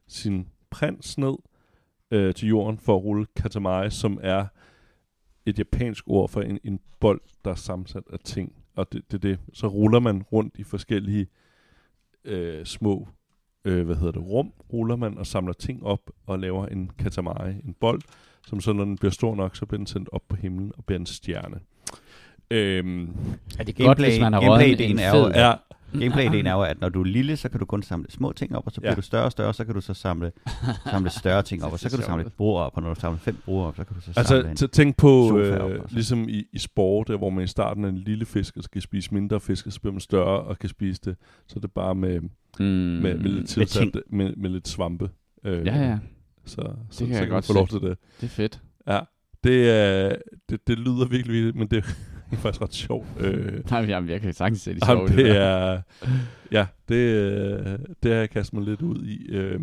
[0.09, 1.35] sin prins ned
[2.11, 4.47] øh, til jorden for at rulle Katamari, som er
[5.47, 8.53] et japansk ord for en, en bold, der er sammensat af ting.
[8.79, 9.39] Og det, det, det.
[9.53, 11.27] Så ruller man rundt i forskellige
[12.25, 13.09] øh, små
[13.65, 17.51] øh, hvad hedder det, rum, ruller man og samler ting op og laver en katamari,
[17.51, 18.01] en bold,
[18.47, 20.85] som så når den bliver stor nok, så bliver den sendt op på himlen og
[20.85, 21.61] bliver en stjerne.
[22.51, 23.03] Øhm,
[23.59, 25.11] Er det Godt, hvis man har røget en- en er,
[25.49, 25.55] ja,
[25.93, 28.57] gameplay-ideen er jo, at når du er lille, så kan du kun samle små ting
[28.57, 28.97] op, og så bliver Ja.
[28.97, 30.33] du større og større, så kan du så samle,
[30.91, 33.01] samle større ting op, og så kan du samle et bord op, og når du
[33.01, 34.71] samler fem bord op, så kan du så samle Altså, en.
[34.71, 37.89] tænk på, sofa op øh, ligesom i, i sport, øh, hvor man i starten er
[37.89, 40.69] en lille fisk, og skal spise mindre fisk, og så bliver man større og kan
[40.69, 41.17] spise det.
[41.47, 42.21] Så er det bare med,
[42.61, 45.11] Mm, med, med, lidt, tilsat, med, med lidt svampe.
[45.45, 45.99] Øh, Ja, ja.
[46.45, 47.99] Så, så, kan så jeg kan godt få lov til det.
[48.21, 48.61] Det er fedt.
[48.87, 49.01] Ja,
[49.45, 50.15] det, er,
[50.51, 51.85] det, det lyder virkelig vildt, men det
[52.37, 53.07] er faktisk ret sjovt.
[53.21, 55.11] Øh, Nej, men jeg kan sagtens se det sjovt.
[55.11, 55.83] det er,
[56.53, 59.27] ja, det, øh, det har jeg kastet mig lidt ud i.
[59.29, 59.61] Øh,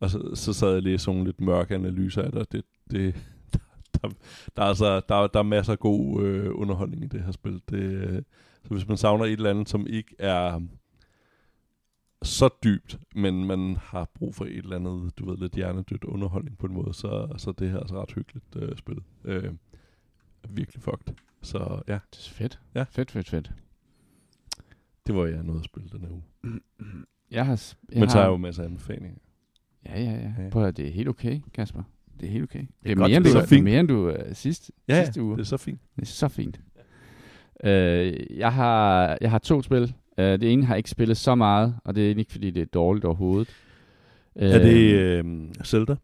[0.00, 3.14] og så, så sad jeg og læste nogle lidt mørke analyser af det, det, det
[4.02, 4.08] der,
[4.56, 7.60] der, er altså, der, der er masser af god øh, underholdning i det her spil.
[7.70, 8.22] Det, øh,
[8.62, 10.60] så hvis man savner et eller andet, som ikke er
[12.22, 16.58] så dybt, men man har brug for et eller andet, du ved, lidt hjernedødt underholdning
[16.58, 18.98] på en måde, så, så det her er altså ret hyggeligt øh, spil.
[19.24, 19.52] Øh,
[20.48, 21.14] virkelig fucked.
[21.44, 22.60] Så ja, Det er fedt.
[22.74, 22.84] Ja.
[22.90, 23.50] Fedt, fedt, fedt.
[25.06, 26.22] det var jeg noget at spille den her uge.
[27.30, 27.56] Jeg har...
[27.56, 29.10] s- Jeg Men så har, er jo masser af anbefalinger.
[29.86, 30.32] Ja, ja, ja.
[30.44, 30.48] Ja.
[30.50, 31.82] Prøv at det er helt okay, Kasper.
[32.20, 32.66] Det er helt okay.
[32.82, 33.64] Det er, godt, mere, end det du, er er fint.
[33.64, 35.36] mere, end du uh, sidst, Ja, sidste uge.
[35.36, 35.80] det er så fint.
[35.96, 36.60] Det er så fint.
[37.64, 39.94] Øh, jeg, har, jeg har to spil.
[40.18, 42.60] Øh, det ene har jeg ikke spillet så meget, og det er ikke, fordi det
[42.62, 43.48] er dårligt overhovedet.
[44.34, 45.24] Er det øh,
[45.64, 45.96] Zelda?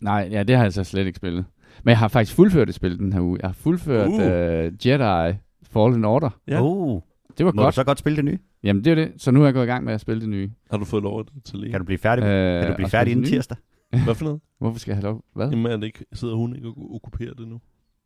[0.00, 1.44] Nej, ja, det har jeg så slet ikke spillet.
[1.84, 3.38] Men jeg har faktisk fuldført et spil den her uge.
[3.42, 4.14] Jeg har fuldført Uh.
[4.14, 4.86] uh.
[4.86, 6.30] Jedi Fallen Order.
[6.48, 6.62] Ja.
[6.62, 7.00] Oh,
[7.38, 7.74] Det var må godt.
[7.74, 8.38] du så godt spille det nye?
[8.64, 9.12] Jamen, det er det.
[9.16, 10.50] Så nu er jeg gået i gang med at spille det nye.
[10.70, 11.70] Har du fået lov til lige?
[11.70, 13.56] Kan du blive færdig, Øh, kan du blive færdig inden tirsdag?
[14.04, 14.40] Hvad for noget?
[14.58, 15.24] Hvorfor skal jeg have lov?
[15.34, 15.50] Hvad?
[15.50, 17.60] Jamen, er det ikke, sidder hun ikke og okkuperer det nu?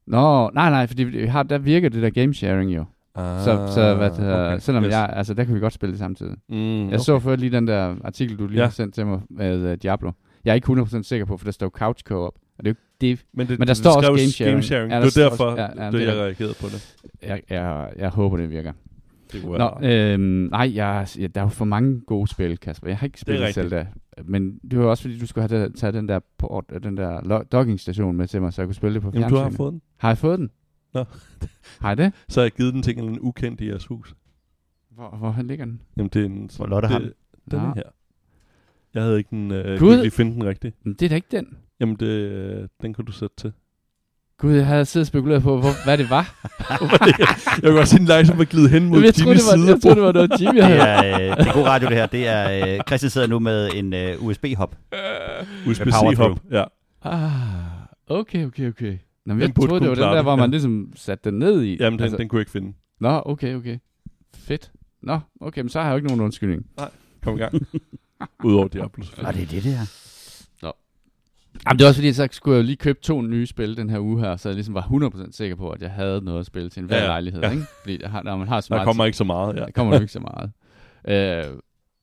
[0.07, 2.85] Nå, nej, nej, fordi vi har, der virker det der game sharing jo.
[3.15, 4.59] Ah, Så, så hvad det hedder, okay.
[4.59, 4.91] selvom Yes.
[4.93, 6.37] jeg, altså der kan vi godt spille det samtidig.
[6.49, 8.65] Mm, Jeg så før lige den der artikel, du lige Ja.
[8.65, 10.13] har sendt til mig med uh, Diablo.
[10.45, 12.33] Jeg er ikke 100% sikker på, for der står couch co-op.
[12.59, 14.31] Og det er jo ikke det, Men, det, Men der det står også skrev game
[14.33, 14.53] sharing.
[14.55, 14.93] game sharing.
[14.93, 16.97] Ja, det står derfor, også- ja, ja, det, det jeg er- reagerede på det.
[17.23, 18.73] jeg, jeg, jeg håber, det virker.
[19.33, 22.89] Det kunne Nå, øhm, nej, jeg, ja, der er jo for mange gode spil, Kasper.
[22.89, 23.55] Jeg har ikke spillet.
[23.55, 23.87] Zelda.
[24.25, 27.43] Men det var også fordi, du skulle have taget den der port, øh, den der
[27.43, 29.57] dockingstation med til mig, så jeg kunne spille det på Jamen, du har fjernsynet.
[29.57, 29.83] fået den.
[29.97, 30.51] Har jeg fået den?
[30.95, 31.05] Nå.
[31.81, 32.13] har jeg det?
[32.29, 34.15] Så har jeg givet den til en ukendt i jeres hus.
[34.91, 35.81] Hvor, hvor ligger den?
[35.97, 36.51] Jamen, det er en...
[36.57, 37.13] Hvor Lotte har det,
[37.51, 37.61] den.
[37.61, 37.83] Her.
[38.95, 39.51] Jeg havde ikke den...
[39.51, 39.93] Øh, Gud.
[39.93, 40.77] ikke lige finde den rigtigt.
[40.85, 41.57] Men det er da ikke den.
[41.83, 43.53] Jamen, det, øh, den kan du sætte til.
[44.39, 46.35] Gud, jeg havde siddet og spekuleret på, hvor, hvad det var.
[47.57, 49.57] jeg kan godt se den langsomt at glide hen mod jeg, troede, Jimmys det var,
[49.57, 49.71] side.
[49.73, 50.79] jeg troede, det var noget, Jimmy Det havde.
[50.81, 52.07] er, øh, det er god radio, det her.
[52.07, 54.77] Det er, øh, Christian sidder nu med en øh, USB-hop.
[55.67, 56.39] USB-C hop.
[56.51, 56.65] Ja.
[57.05, 57.21] Ah,
[58.07, 58.99] okay, okay, okay.
[59.27, 60.51] Nå, men Den jeg troede, det kunne var den der, det, hvor man ja.
[60.51, 61.77] ligesom satte den ned i.
[61.81, 62.17] Jamen, den, altså.
[62.17, 62.73] den kunne jeg ikke finde.
[63.01, 63.79] Nå, okay, okay.
[64.35, 64.73] Fedt.
[65.03, 66.67] Nå, okay, men så har jeg jo ikke nogen undskyldning.
[67.23, 67.55] Kom i gang.
[68.45, 69.05] Udover Diablo.
[69.19, 70.02] Og det er det, det her.
[71.67, 73.91] Jamen, det er også fordi, så skulle jeg jo lige købe to nye spil den
[73.91, 76.47] her uge her, så jeg ligesom var 100% sikker på, at jeg havde noget at
[76.47, 77.09] spille til en hver Ja, ja.
[77.09, 77.51] lejlighed, Ja.
[77.51, 77.63] ikke?
[77.83, 79.61] Fordi jeg har, når man har så Der meget kommer ikke så meget, ja.
[79.61, 80.51] Der kommer ikke så meget.
[81.09, 81.45] Øh,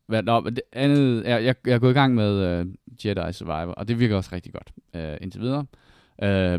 [0.07, 2.67] hvad, nå, men det andet, jeg, jeg, jeg er gået i gang med uh,
[3.05, 5.59] Jedi Survivor, og det virker også rigtig godt uh, indtil videre.
[5.59, 5.65] Uh,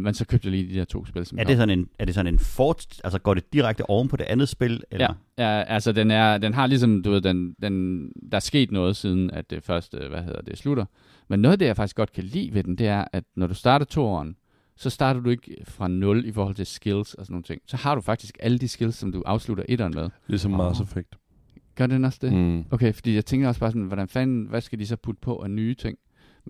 [0.02, 2.04] men så købte jeg lige de der to spil, som Er det sådan en, er
[2.04, 4.82] det sådan en fort, altså går det direkte oven på det andet spil?
[4.90, 5.14] Eller?
[5.38, 8.70] Ja, ja, altså den, er, den har ligesom, du ved, den, den, der er sket
[8.70, 10.84] noget siden, at det første, hvad hedder det, slutter.
[11.28, 13.46] Men noget af det, jeg faktisk godt kan lide ved den, det er, at når
[13.46, 14.36] du starter toeren,
[14.76, 17.62] så starter du ikke fra 0 i forhold til skills og sådan nogle ting.
[17.66, 20.10] Så har du faktisk alle de skills, som du afslutter etteren med.
[20.26, 20.58] Ligesom Åh.
[20.58, 21.16] Mars Effect.
[21.74, 22.32] Gør den også det?
[22.32, 22.64] Mm.
[22.70, 25.36] Okay, fordi jeg tænker også bare sådan, hvordan fanden, hvad skal de så putte på
[25.36, 25.98] af nye ting?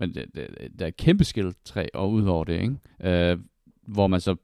[0.01, 0.47] Men det, det,
[0.79, 3.31] der er et kæmpe skill træ og ud over det, ikke?
[3.31, 3.37] Øh,
[3.87, 4.35] hvor man så,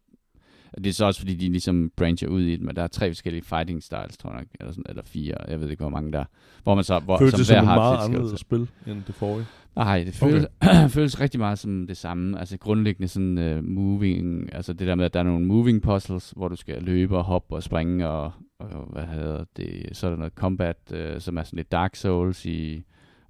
[0.76, 3.10] det er så også fordi, de ligesom brancher ud i det, men der er tre
[3.10, 6.12] forskellige fighting styles, tror jeg nok, eller, sådan, eller fire, jeg ved ikke, hvor mange
[6.12, 6.26] der er.
[6.63, 9.46] Hvor man så, hvor, Føles det som et meget anderledes spil, end det forrige?
[9.76, 10.89] Nej, det føles, okay.
[10.96, 12.39] føles rigtig meget som det samme.
[12.39, 16.34] Altså grundlæggende sådan uh, moving, altså det der med, at der er nogle moving puzzles,
[16.36, 20.12] hvor du skal løbe og hoppe og springe, og, og hvad hedder det, så er
[20.12, 22.84] der noget combat, uh, som er sådan lidt Dark Souls i,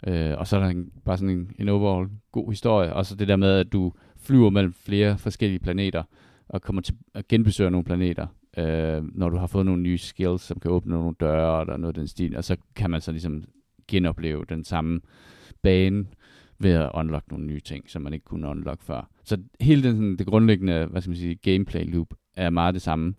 [0.08, 3.16] Øh, og så er der en, bare sådan en, en overall god historie, og så
[3.16, 6.04] det der med, at du flyver mellem flere forskellige planeter,
[6.50, 10.42] og kommer til at genbesøge nogle planeter, øh, når du har fået nogle nye skills,
[10.42, 13.12] som kan åbne nogle døre, eller noget af den stil, og så kan man så
[13.12, 13.44] ligesom
[13.88, 15.02] genopleve den samme
[15.62, 16.06] bane,
[16.60, 19.10] ved at unlock nogle nye ting, som man ikke kunne unlock før.
[19.24, 22.82] Så hele den, sådan, det grundlæggende, hvad skal man sige, gameplay loop er meget det
[22.82, 23.14] samme.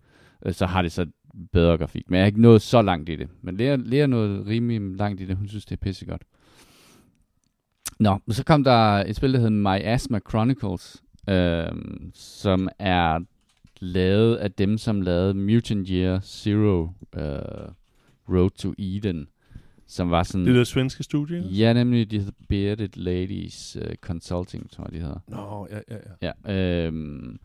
[0.45, 1.05] Øh, så har det så
[1.51, 2.09] bedre grafik.
[2.09, 3.27] Men jeg har ikke nået så langt i det.
[3.41, 5.37] Men Lea, Lea noget rimelig langt i det.
[5.37, 6.21] Hun synes, det er pissegodt.
[7.99, 11.65] Nå, så kom der et spil, der hedder My Asthma Chronicles, øh,
[12.13, 13.19] som er
[13.79, 17.71] lavet af dem, som lavede Mutant Year Zero øh,
[18.29, 19.27] Road to Eden,
[19.87, 20.45] som var sådan...
[20.45, 21.41] Det er det svenske studie?
[21.41, 25.19] Ja, nemlig, de hedder Bearded Ladies uh, Consulting, tror jeg, de hedder.
[25.27, 26.31] Nå, ja, ja, ja.
[26.47, 27.39] Ja, øhm,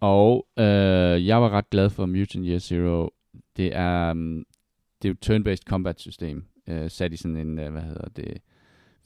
[0.00, 3.10] og øh, jeg var ret glad for Mutant Year Zero.
[3.56, 4.44] Det er, um,
[5.02, 8.38] det er jo turn-based combat system, øh, sat i sådan en, øh, hvad hedder det,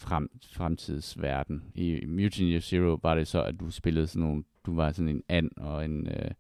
[0.00, 1.62] frem, fremtidsverden.
[1.74, 2.00] I,
[2.40, 5.50] Year Zero var det så, at du spillede sådan nogle, du var sådan en and
[5.56, 6.34] og en, øh, jeg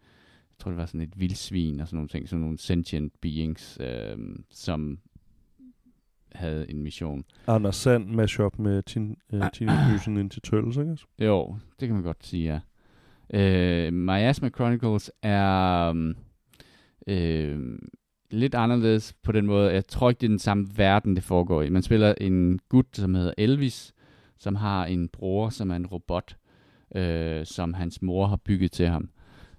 [0.58, 4.18] tror det var sådan et vildsvin og sådan nogle ting, sådan nogle sentient beings, øh,
[4.50, 4.98] som
[6.32, 7.24] havde en mission.
[7.46, 10.98] Anders Sand mashup med teen, uh, Teenage Mutant Ninja Turtles, ikke?
[11.18, 12.60] Jo, det kan man godt sige, ja.
[13.34, 15.94] Øh, Miasma Chronicles er
[17.06, 17.78] øh,
[18.30, 19.72] lidt anderledes på den måde.
[19.72, 21.70] Jeg tror ikke, det er den samme verden, det foregår i.
[21.70, 23.94] Man spiller en gut, som hedder Elvis,
[24.38, 26.36] som har en bror, som er en robot,
[26.94, 29.10] øh, som hans mor har bygget til ham,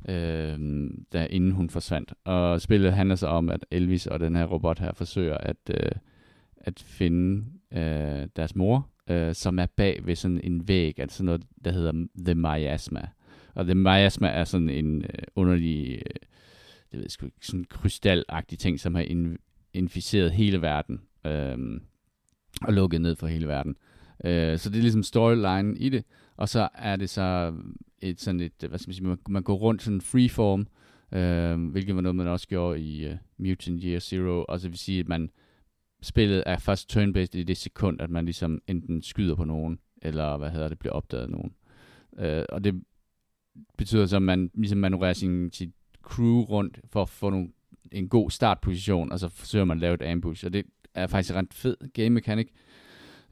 [0.10, 2.14] øh, da inden hun forsvandt.
[2.24, 5.92] Og spillet handler så om, at Elvis og den her robot her forsøger at, øh,
[6.58, 11.44] at finde øh, deres mor, øh, som er bag ved sådan en væg, altså noget,
[11.66, 13.08] der hedder The Miasma.
[13.54, 16.02] Og The Miasma er sådan en øh, underlig, øh,
[16.92, 19.38] det ved jeg sgu ikke, sådan krystalagtig ting, som har in-
[19.74, 21.82] inficeret hele verden, øh,
[22.62, 23.76] og lukket ned for hele verden.
[24.24, 26.04] Øh, så det er ligesom storyline i det,
[26.38, 27.54] og så er det så
[28.00, 30.68] et sådan et, hvad skal man sige, man, man går rundt sådan freeform,
[31.12, 34.78] øh, hvilket var noget, man også gjorde i uh, Mutant Year Zero, og så vil
[34.78, 35.30] sige, at man
[36.02, 40.38] spillet er først turn-based i det sekund, at man ligesom enten skyder på nogen, eller
[40.38, 41.54] hvad hedder det, bliver opdaget af nogen.
[42.18, 42.84] Øh, og det
[43.78, 45.70] betyder så, at man ligesom manøvrerer sin, sit
[46.12, 47.48] crew rundt for at få nogle,
[47.92, 50.46] en god startposition, og så forsøger man at lave et ambush.
[50.46, 52.48] Og det er faktisk en ret fed game mechanic.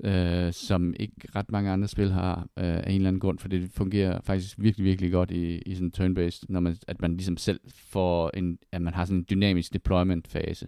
[0.03, 3.47] øh, som ikke ret mange andre spil har øh, af en eller anden grund, for
[3.47, 7.37] det fungerer faktisk virkelig, virkelig godt i, i sådan turn-based, når man, at man ligesom
[7.37, 10.67] selv får en, at man har sådan en dynamisk deployment-fase.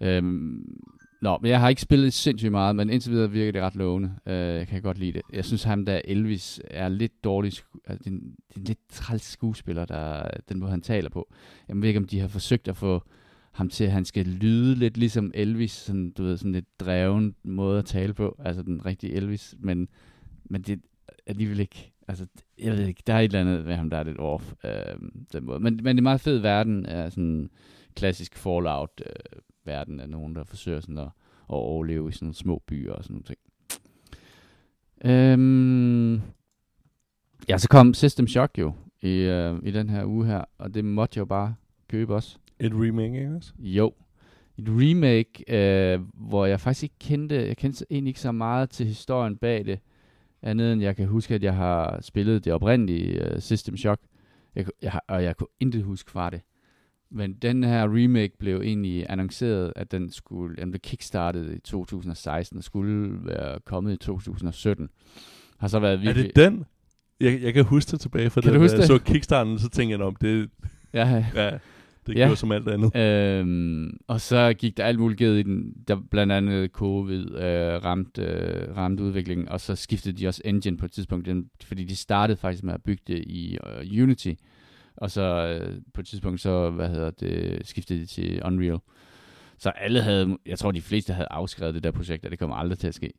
[0.00, 0.80] Øhm,
[1.20, 4.14] Nå, men jeg har ikke spillet sindssygt meget, men indtil videre virker det ret lovende.
[4.26, 5.22] Uh, jeg kan godt lide det.
[5.32, 7.52] Jeg synes, ham der Elvis er lidt dårlig,
[7.86, 11.10] altså, det, er en, det er en lidt træls skuespiller, der, den måde han taler
[11.10, 11.32] på.
[11.68, 13.02] Jeg ved ikke, om de har forsøgt at få
[13.52, 17.34] ham til, at han skal lyde lidt ligesom Elvis, sådan, du ved, sådan lidt dreven
[17.42, 19.88] måde at tale på, altså den rigtige Elvis, men,
[20.44, 22.26] men det er alligevel ikke, altså,
[22.58, 25.08] jeg ved ikke, der er et eller andet ved ham, der er lidt off, uh,
[25.32, 25.60] den måde.
[25.60, 27.50] Men, men det er meget fed verden, er sådan
[27.94, 31.10] klassisk Fallout, uh, verden af nogen, der forsøger sådan at, at
[31.48, 33.38] overleve i sådan nogle små byer og sådan nogle ting.
[35.04, 36.14] Øhm,
[37.48, 38.72] ja, så kom System Shock jo
[39.02, 41.54] i, øh, i den her uge her, og det måtte jeg jo bare
[41.88, 42.38] købe også.
[42.58, 43.52] Et remake, ikke også?
[43.58, 43.94] Jo.
[44.58, 48.86] Et remake, øh, hvor jeg faktisk ikke kendte, jeg kendte egentlig ikke så meget til
[48.86, 49.78] historien bag det,
[50.42, 54.02] andet end jeg kan huske, at jeg har spillet det oprindelige uh, System Shock,
[54.54, 56.40] jeg, jeg, og jeg kunne intet huske fra det.
[57.12, 62.58] Men den her remake blev egentlig annonceret, at den skulle, den blev kickstartet i 2016
[62.58, 64.88] og skulle være kommet i 2017.
[65.58, 66.22] Har så været virkelig...
[66.24, 66.64] Er det den?
[67.20, 68.86] Jeg, jeg kan huske det tilbage fra Kan den, du huske jeg det?
[68.86, 70.50] så kickstarten, så tænkte jeg om det,
[70.94, 71.50] Ja, ja,
[72.06, 72.24] det Ja.
[72.24, 72.96] gjorde som alt andet.
[72.96, 75.72] Øhm, og så gik der alt muligt i den.
[75.88, 80.76] Der blandt andet covid øh, ramte, øh, ramte udviklingen, og så skiftede de også engine
[80.76, 84.32] på et tidspunkt, den, fordi de startede faktisk med at bygge det i øh, Unity,
[85.00, 88.78] og så øh, på et tidspunkt så, hvad hedder det, skiftede de til Unreal.
[89.58, 92.56] Så alle havde, jeg tror de fleste havde afskrevet det der projekt, og det kommer
[92.56, 93.12] aldrig til at ske.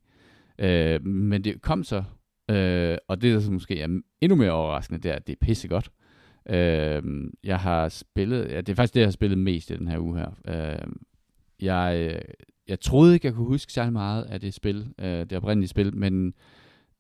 [0.60, 2.04] Øh, men det kom så,
[2.52, 5.46] øh, og det der så måske er endnu mere overraskende, det er, at det er
[5.46, 5.92] pissegodt.
[6.50, 7.04] Øh,
[7.44, 10.00] jeg har spillet, ja, det er faktisk det, jeg har spillet mest i den her
[10.00, 10.32] uge her.
[10.48, 10.92] Øh,
[11.62, 12.22] jeg,
[12.68, 15.96] jeg troede ikke, jeg kunne huske særlig meget af det spil, øh, det oprindelige spil,
[15.96, 16.34] men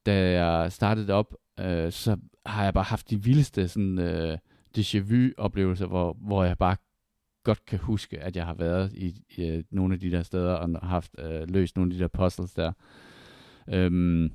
[0.05, 4.37] da jeg startede det op, øh, så har jeg bare haft de vildeste sådan, øh,
[4.77, 6.75] déjà vu-oplevelser, hvor, hvor jeg bare
[7.43, 10.53] godt kan huske, at jeg har været i, i øh, nogle af de der steder
[10.53, 12.71] og haft øh, løst nogle af de der puzzles der.
[13.69, 14.31] Øhm,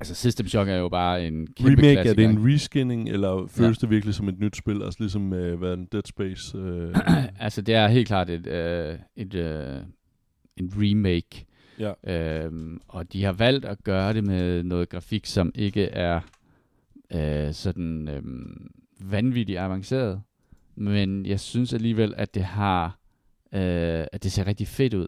[0.00, 2.40] altså System Shock er jo bare en kæmpe Remake, er klassiker, det ikke?
[2.40, 4.82] en reskinning, eller føles det virkelig som et nyt spil?
[4.82, 6.58] Altså ligesom øh, hvad er den, Dead Space?
[6.58, 6.94] Øh,
[7.40, 9.80] altså, det er helt klart et, øh, et, øh,
[10.56, 11.46] en remake.
[11.78, 11.92] ja.
[12.44, 16.20] Øhm, og de har valgt at gøre det med noget grafik, som ikke er
[17.14, 18.22] øh, sådan øh,
[19.00, 20.20] vanvittigt avanceret.
[20.76, 22.98] Men jeg synes alligevel, at det har
[23.54, 23.60] øh,
[24.12, 25.06] at det ser rigtig fedt ud.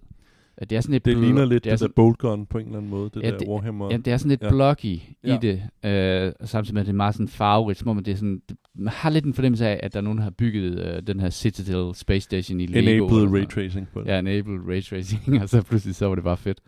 [0.59, 2.59] At det er sådan et Det bl- ligner lidt det det, sådan, der Boltgun på
[2.59, 3.89] en eller anden måde, det Ja, der det- Warhammer.
[3.91, 4.49] Ja, det er sådan lidt Ja.
[4.51, 5.37] blocky Ja.
[5.37, 8.17] i det, øh, samtidig med, at det er meget sådan farverigt, som om det er
[8.17, 10.79] sådan, det, man har lidt en fornemmelse af, at der er nogen, der har bygget
[10.97, 13.07] øh, den her Citadel Space Station i Lego.
[13.07, 14.07] Enabled ray tracing på det.
[14.09, 16.61] Ja, enabled ray tracing, og så pludselig så var det bare fedt.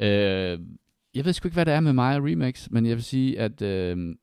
[0.00, 0.58] Øh,
[1.14, 3.40] jeg ved sgu ikke, hvad det er med mig og remakes, men jeg vil sige,
[3.40, 4.14] at øh,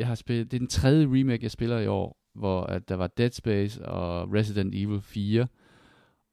[0.00, 2.94] jeg har spillet, det er den tredje remake, jeg spiller i år, hvor at der
[2.94, 5.46] var Dead Space og Resident Evil 4,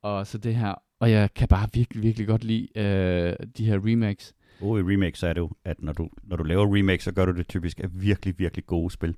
[0.02, 3.80] og så det her, og jeg kan bare virkelig, virkelig godt lide øh, de her
[3.86, 4.34] remakes.
[4.62, 7.12] Og i remake, så er det jo, at når du, når du laver remake, så
[7.12, 9.16] gør du det typisk af virkelig, virkelig gode spil.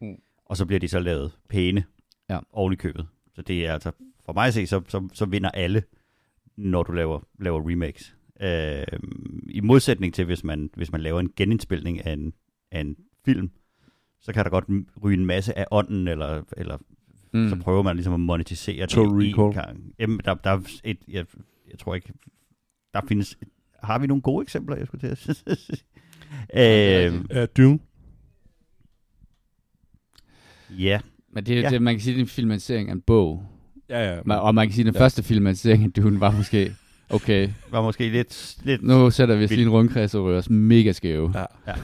[0.00, 0.14] Mm.
[0.44, 1.84] Og så bliver de så lavet pæne
[2.30, 2.38] Ja.
[2.52, 3.06] oven i købet.
[3.34, 3.92] Så det er altså,
[4.26, 5.82] for mig at se, så, så, så vinder alle,
[6.56, 8.16] når du laver, laver remakes.
[8.40, 8.98] Øh,
[9.48, 12.32] I modsætning til, hvis man, hvis man laver en genindspilning af en,
[12.70, 13.50] af en film,
[14.20, 14.64] så kan der godt
[15.04, 16.78] ryge en masse af ånden, eller, eller
[17.32, 17.48] mm.
[17.48, 19.54] så prøver man ligesom at monetisere det Total en Recall.
[19.54, 19.92] gang.
[19.98, 21.24] Jamen, der, der er et, jeg,
[21.70, 22.12] jeg tror ikke,
[22.94, 23.38] der findes,
[23.82, 25.36] har vi nogle gode eksempler, jeg skulle til at sige?
[26.54, 27.24] det øh.
[27.30, 27.78] Ja, Dune.
[30.70, 31.00] ja,
[31.32, 31.60] Men det, Ja.
[31.60, 31.68] ja.
[31.70, 33.42] det, man kan sige, det er en filmatisering af en bog.
[33.88, 34.20] Ja, ja.
[34.20, 34.98] Ma- Og man kan sige, at den Ja.
[35.00, 35.04] ja.
[35.04, 36.74] første filmatisering af Dune var måske,
[37.10, 38.58] okay, var måske lidt...
[38.64, 41.32] lidt nu sætter vi os lige en rundkreds og rører os mega skæve.
[41.38, 41.44] Ja.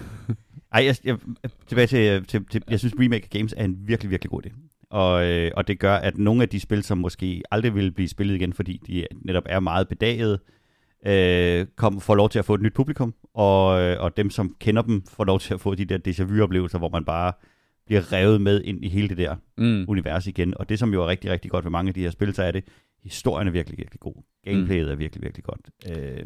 [0.75, 1.19] Ej, jeg, jeg,
[1.67, 4.53] tilbage til, til, til, jeg synes Remake Games er en virkelig, virkelig god idé.
[4.91, 8.09] Og, øh, og det gør, at nogle af de spil, som måske aldrig vil blive
[8.09, 10.41] spillet igen, fordi de netop er meget bedaget,
[11.07, 14.57] øh, kom, får lov til at få et nyt publikum, og, øh, og dem, som
[14.61, 17.33] kender dem, får lov til at få de der déjà vu-oplevelser, hvor man bare
[17.87, 19.85] bliver revet med ind i hele det der Mm.
[19.89, 20.55] univers igen.
[20.57, 22.43] Og det, som jo er rigtig, rigtig godt ved mange af de her spil, så
[22.43, 22.65] er det,
[23.03, 24.15] historien er virkelig, virkelig god.
[24.45, 24.93] Gameplayet mm.
[24.93, 25.61] er virkelig, virkelig godt.
[25.91, 26.25] Øh,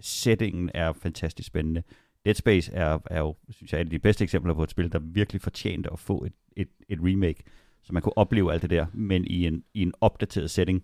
[0.00, 1.82] settingen er fantastisk spændende.
[2.24, 4.92] Dead Space er, er jo, synes jeg, et af de bedste eksempler på et spil,
[4.92, 7.42] der virkelig fortjente at få et, et, et remake,
[7.82, 10.82] så man kunne opleve alt det der, men i en, i en opdateret setting.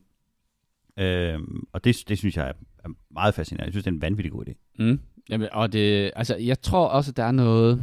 [0.99, 2.53] Øhm, og det, det synes jeg er,
[2.85, 3.65] er meget fascinerende.
[3.65, 4.55] Jeg synes, det er en vanvittig god idé.
[4.79, 5.01] Mm.
[5.31, 7.83] Jamen, og det, altså, jeg tror også, at der er noget,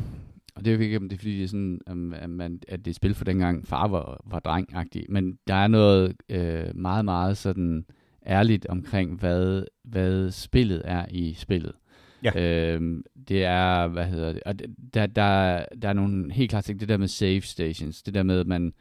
[0.56, 1.82] og det er jo ikke, om det er fordi, det er sådan,
[2.16, 5.68] at, man, at det er spil for dengang far var, var drengagtig, men der er
[5.68, 7.86] noget øh, meget, meget sådan
[8.26, 11.74] ærligt omkring, hvad, hvad spillet er i spillet.
[12.24, 12.74] Ja.
[12.74, 16.64] Øhm, det er, hvad hedder det, og det- der, der, der er nogle helt klart
[16.64, 18.74] ting, det der med save stations, det der med, at man,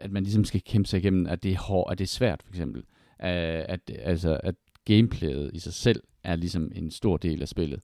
[0.00, 2.42] at man ligesom skal kæmpe sig igennem, at det er hårdt, at det er svært,
[2.42, 2.80] for eksempel.
[3.22, 3.28] Uh,
[3.68, 7.80] at, altså, at gameplayet i sig selv er ligesom en stor del af spillet.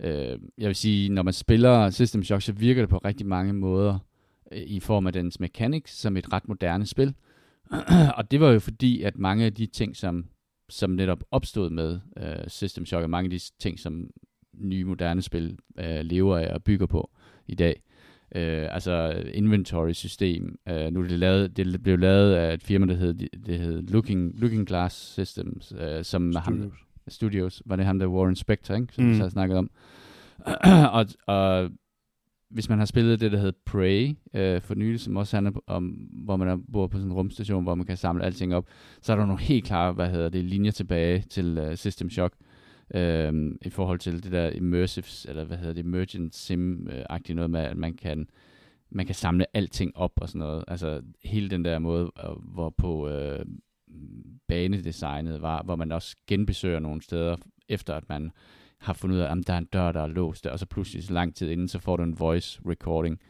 [0.00, 3.52] Øh, jeg vil sige, når man spiller System Shock, så virker det på rigtig mange
[3.52, 3.98] måder
[4.52, 7.14] øh, i form af dens mechanics som et ret moderne spil.
[8.16, 10.26] og det var jo fordi, at mange af de ting, som,
[10.68, 14.10] som netop opstod med uh, System Shock, og mange af de ting, som
[14.54, 17.10] nye moderne spil uh, lever af og bygger på
[17.46, 17.82] i dag,
[18.36, 20.58] Uh, altså inventory-system.
[20.70, 23.14] Uh, nu er det lavet, det blev lavet af et firma, der hed,
[23.46, 26.72] det hed Looking, Looking Glass Systems, uh, som ham, Studios.
[27.08, 28.94] Studios, var det ham der Warren Spector, ikke?
[28.94, 29.10] som mm.
[29.10, 29.70] vi så har snakket om.
[30.98, 31.70] og, og
[32.50, 35.84] hvis man har spillet det, der hedder Prey øh, for nylig, som også handler om,
[36.24, 38.66] hvor man er, bor på sådan en rumstation, hvor man kan samle alting op,
[39.00, 42.34] så er der nogle helt klare, hvad hedder det, linjer tilbage til øh, System Shock,
[42.94, 47.50] øh, i forhold til det der immersive, eller hvad hedder det, emergent sim-agtigt øh, noget
[47.50, 48.28] med, at man kan,
[48.90, 50.64] man kan samle alting op og sådan noget.
[50.68, 53.44] Altså hele den der måde, øh, hvorpå øh,
[54.48, 57.36] banedesignet var, hvor man også genbesøger nogle steder,
[57.68, 58.30] efter at man
[58.80, 61.04] har fundet ud af, at der er en dør, der er låst, og så pludselig
[61.04, 63.20] så lang tid inden, så får du en voice recording,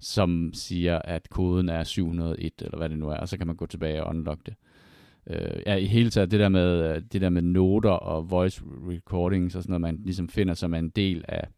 [0.00, 3.56] som siger, at koden er 701, eller hvad det nu er, og så kan man
[3.56, 4.54] gå tilbage og unlock det.
[5.26, 8.62] Øh, ja, i hele taget, det der, med, øh, det der med noter og voice
[8.64, 11.48] recordings og sådan noget, man ligesom finder som en del af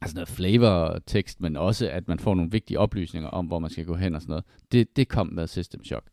[0.00, 3.84] altså noget flavor-tekst, men også, at man får nogle vigtige oplysninger om, hvor man skal
[3.84, 4.44] gå hen og sådan noget.
[4.72, 6.06] Det, det kom med System Shock.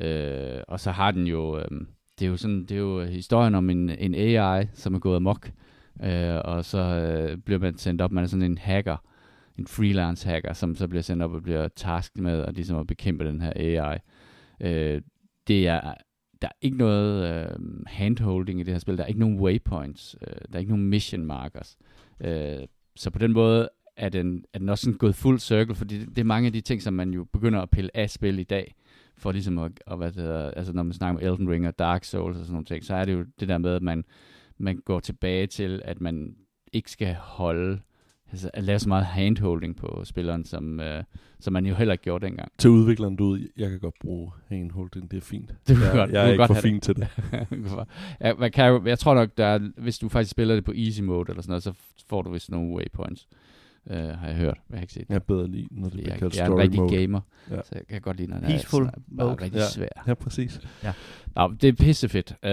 [0.00, 1.80] Øh, og så har den jo, øh,
[2.18, 4.98] det er jo sådan, det er jo øh, historien om en, en AI, som er
[4.98, 5.50] gået amok,
[6.02, 8.96] øh, og så øh, bliver man sendt op, man er sådan en hacker,
[9.58, 12.86] en freelance hacker, som så bliver sendt op og bliver tasket med at, ligesom at
[12.86, 13.98] bekæmpe den her AI.
[14.60, 15.02] Øh,
[15.48, 15.94] det er,
[16.42, 20.16] der er ikke noget øh, handholding i det her spil, der er ikke nogen waypoints,
[20.22, 21.76] øh, der er ikke nogen mission markers.
[22.20, 25.98] Øh, så på den måde er den, er den også sådan gået full circle, fordi
[25.98, 28.38] det, det er mange af de ting, som man jo begynder at pille af spil
[28.38, 28.74] i dag,
[29.22, 31.78] for ligesom at, at hvad det hedder, altså når man snakker om Elden Ring og
[31.78, 34.04] Dark Souls og sådan nogle ting, så er det jo det der med, at man,
[34.58, 36.34] man går tilbage til, at man
[36.72, 37.80] ikke skal holde,
[38.32, 41.04] altså at lave så meget handholding på spilleren, som, øh,
[41.40, 42.48] som man jo heller ikke gjorde dengang.
[42.58, 45.54] Til udvikleren derude, jeg kan godt bruge handholding, det er fint.
[45.68, 47.08] Du kan jeg, godt- jeg du er ikke godt for fin til det.
[48.20, 50.72] ja, man kan jo, jeg tror nok, der er, hvis du faktisk spiller det på
[50.76, 51.72] easy mode eller sådan noget, så
[52.08, 53.28] får du vist nogle waypoints.
[53.90, 54.58] Uh, har jeg hørt.
[54.70, 55.08] Jeg har ikke set det.
[55.08, 56.96] Jeg er bedre lige, når det bliver jeg, kaldt jeg er en story rigtig mode.
[57.00, 57.56] gamer, Ja.
[57.56, 59.42] så jeg kan godt lide, når den Peaceful er sådan, bare mode.
[59.42, 59.68] rigtig Ja.
[59.68, 60.04] svær.
[60.06, 60.60] Ja, præcis.
[61.36, 62.30] Nå, det er pissefedt.
[62.42, 62.48] Uh,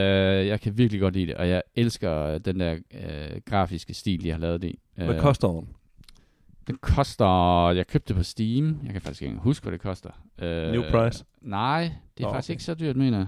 [0.47, 4.31] jeg kan virkelig godt lide det, og jeg elsker den der uh, grafiske stil, de
[4.31, 4.79] har lavet det i.
[4.95, 5.67] Hvad Øh, koster den?
[6.67, 7.69] Den koster...
[7.71, 8.79] Jeg købte det på Steam.
[8.83, 10.09] Jeg kan faktisk ikke huske, hvad det koster.
[10.41, 11.25] Uh, New price?
[11.41, 12.53] Nej, det er Nå, faktisk okay.
[12.53, 13.27] ikke så dyrt, mener jeg.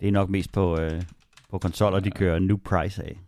[0.00, 1.02] Det er nok mest på, øh,
[1.50, 3.18] på konsoller, de kører new price af.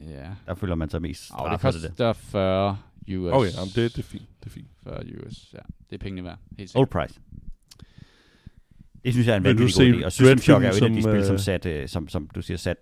[0.00, 0.30] Ja.
[0.46, 1.88] Der føler man sig mest det straffet af det.
[1.90, 2.78] koster 40
[3.16, 3.32] US.
[3.32, 4.28] Okay, jamen, det, det er fint.
[4.40, 4.68] Det er fint.
[4.84, 5.58] 40 US, ja.
[5.90, 6.38] Det er pengene værd.
[6.58, 7.08] Helt Old sikkert.
[7.08, 7.20] price.
[9.04, 10.04] Det synes jeg er en vanvittig god idé.
[10.04, 12.42] Og System Shock er jo et af de spil, som, sat, øh, som, som du
[12.42, 12.76] siger, sat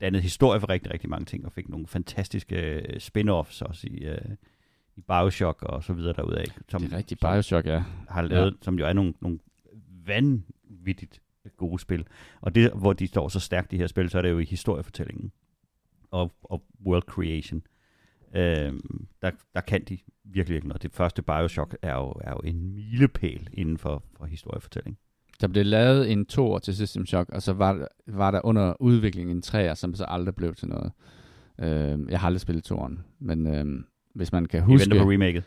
[0.00, 4.04] dannet historie for rigtig, rigtig mange ting, og fik nogle fantastiske øh, spin-offs også i,
[4.04, 4.18] øh,
[4.96, 6.44] i Bioshock og så videre derudaf.
[6.68, 7.20] Som, Det er rigtigt.
[7.20, 7.82] Bioshock, ja.
[8.08, 8.56] har lavet, ja.
[8.62, 9.38] som jo er nogle, nogle
[10.06, 11.20] vanvittigt
[11.56, 12.06] gode spil.
[12.40, 14.44] Og det, hvor de står så stærkt, de her spil, så er det jo i
[14.44, 15.32] historiefortællingen
[16.14, 17.62] og, og world creation.
[18.36, 20.82] Øhm, der, der kan de virkelig ikke noget.
[20.82, 24.98] Det første Bioshock er jo, er jo en milepæl inden for, for historiefortælling.
[25.40, 29.30] Der blev lavet en toer til System Shock, og så var, var der under udvikling
[29.30, 30.92] en treer, som så aldrig blev til noget.
[31.60, 34.90] Øh, jeg har aldrig spillet toeren, men øh, hvis man kan Vi huske...
[34.90, 35.44] venter på remaket.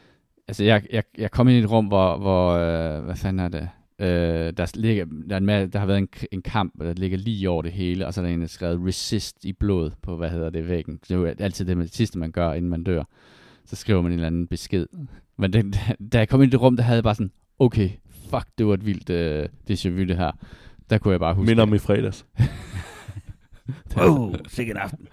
[0.48, 3.48] Altså, jeg, jeg, jeg kom ind i et rum, hvor, hvor øh, hvad fanden er
[3.48, 3.70] det?
[4.00, 7.50] Øh, der, ligger, der, er en, der har været en, en kamp, der ligger lige
[7.50, 10.30] over det hele, og så er der en, der skrevet resist i blod på, hvad
[10.30, 11.00] hedder det, væggen.
[11.08, 13.04] Det er jo altid det, det sidste, man gør, inden man dør.
[13.66, 14.88] Så skriver man en eller anden besked.
[15.38, 15.74] Men den,
[16.14, 17.90] da jeg kom ind i det rum, der havde jeg bare sådan, okay,
[18.30, 20.32] fuck, det var et vildt øh, déjà vu, det her.
[20.90, 21.48] Der kunne jeg bare huske...
[21.48, 22.26] Minder om i fredags.
[23.98, 25.08] Wow, sikke en aften.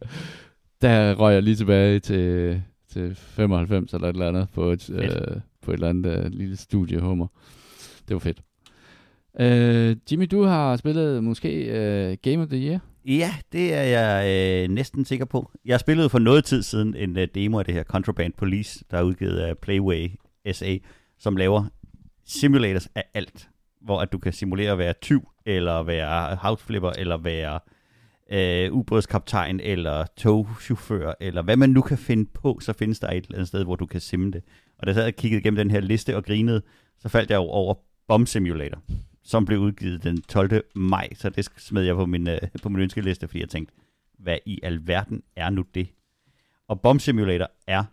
[0.82, 5.40] der røg jeg lige tilbage til, til 95 eller et eller andet på et, øh,
[5.62, 7.26] på et eller andet øh, lille studiehummer.
[8.08, 8.42] Det var fedt.
[9.40, 12.80] Øh, Jimmy, du har spillet måske øh, Game of the Year.
[13.04, 14.26] Ja, det er jeg
[14.64, 15.50] øh, næsten sikker på.
[15.64, 18.98] Jeg spillede for noget tid siden en øh, demo af det her Contraband Police, der
[18.98, 20.08] er udgivet af Playway
[20.52, 20.76] SA,
[21.18, 21.64] som laver
[22.26, 23.48] simulators af alt.
[23.80, 27.60] Hvor at du kan simulere at være tyv, eller være houseflipper, eller være
[28.32, 33.16] øh, ubådskaptajn, eller togchauffør, eller hvad man nu kan finde på, så findes der et
[33.16, 34.42] eller andet sted, hvor du kan simme det.
[34.78, 36.62] Og da jeg sad og kiggede igennem den her liste og grinede,
[36.98, 37.74] så faldt jeg jo over
[38.08, 38.82] Bomb Simulator,
[39.22, 40.64] som blev udgivet den 12.
[40.74, 43.74] maj, så det smed jeg på min, øh, på min ønskeliste, fordi jeg tænkte,
[44.18, 45.88] hvad i alverden er nu det?
[46.68, 47.84] Og Bomb Simulator er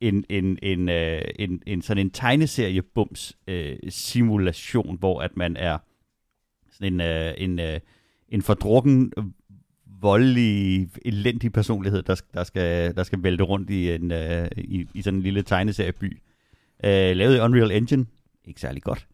[0.00, 5.56] en, en, en, øh, en, en sådan en tegneserie bums øh, simulation, hvor at man
[5.56, 5.78] er
[6.70, 7.80] sådan en, øh, en, øh,
[8.28, 9.12] en fordrukken,
[10.00, 15.02] voldelig, elendig personlighed, der, der, skal, der skal vælte rundt i, en, øh, i, i
[15.02, 16.18] sådan en lille tegneserieby.
[16.84, 18.06] Øh, lavet i Unreal Engine,
[18.50, 19.06] ikke særlig godt.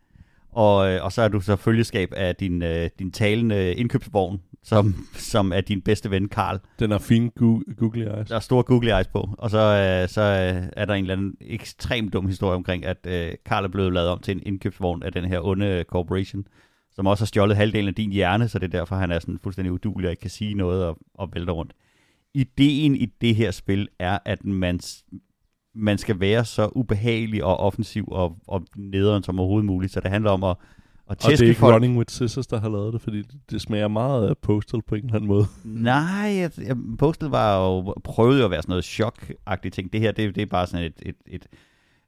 [0.53, 5.07] Og, øh, og så er du så følgeskab af din, øh, din talende indkøbsvogn, som,
[5.15, 6.61] som er din bedste ven, Karl.
[6.79, 8.29] Den har fine gu- googly eyes.
[8.29, 9.29] Der er store googly eyes på.
[9.39, 13.07] Og så, øh, så øh, er der en eller anden ekstremt dum historie omkring, at
[13.07, 16.47] øh, Karl er blevet lavet om til en indkøbsvogn af den her onde corporation,
[16.93, 19.39] som også har stjålet halvdelen af din hjerne, så det er derfor, han er sådan
[19.43, 21.73] fuldstændig udulig og ikke kan sige noget og, og vælter rundt.
[22.35, 24.81] Ideen i det her spil er, at man,
[25.77, 30.11] man skal være så ubehagelig og offensiv og, og nederen som overhovedet muligt, så det
[30.11, 30.57] handler om at, at
[31.07, 31.75] Og det tæske er ikke folk.
[31.75, 34.95] Running with Scissors, der har lavet det, fordi det, det smager meget af Postal på
[34.95, 35.47] en eller anden måde.
[35.65, 39.93] Nej, jeg, jeg, Postal var jo, prøvede jo at være sådan noget chok-agtigt ting.
[39.93, 41.47] Det her, det, det er bare sådan et, et, et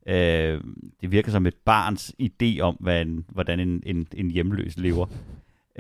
[0.06, 0.60] øh,
[1.00, 5.06] det virker som et barns idé om, hvad en, hvordan en, en, en hjemløs lever.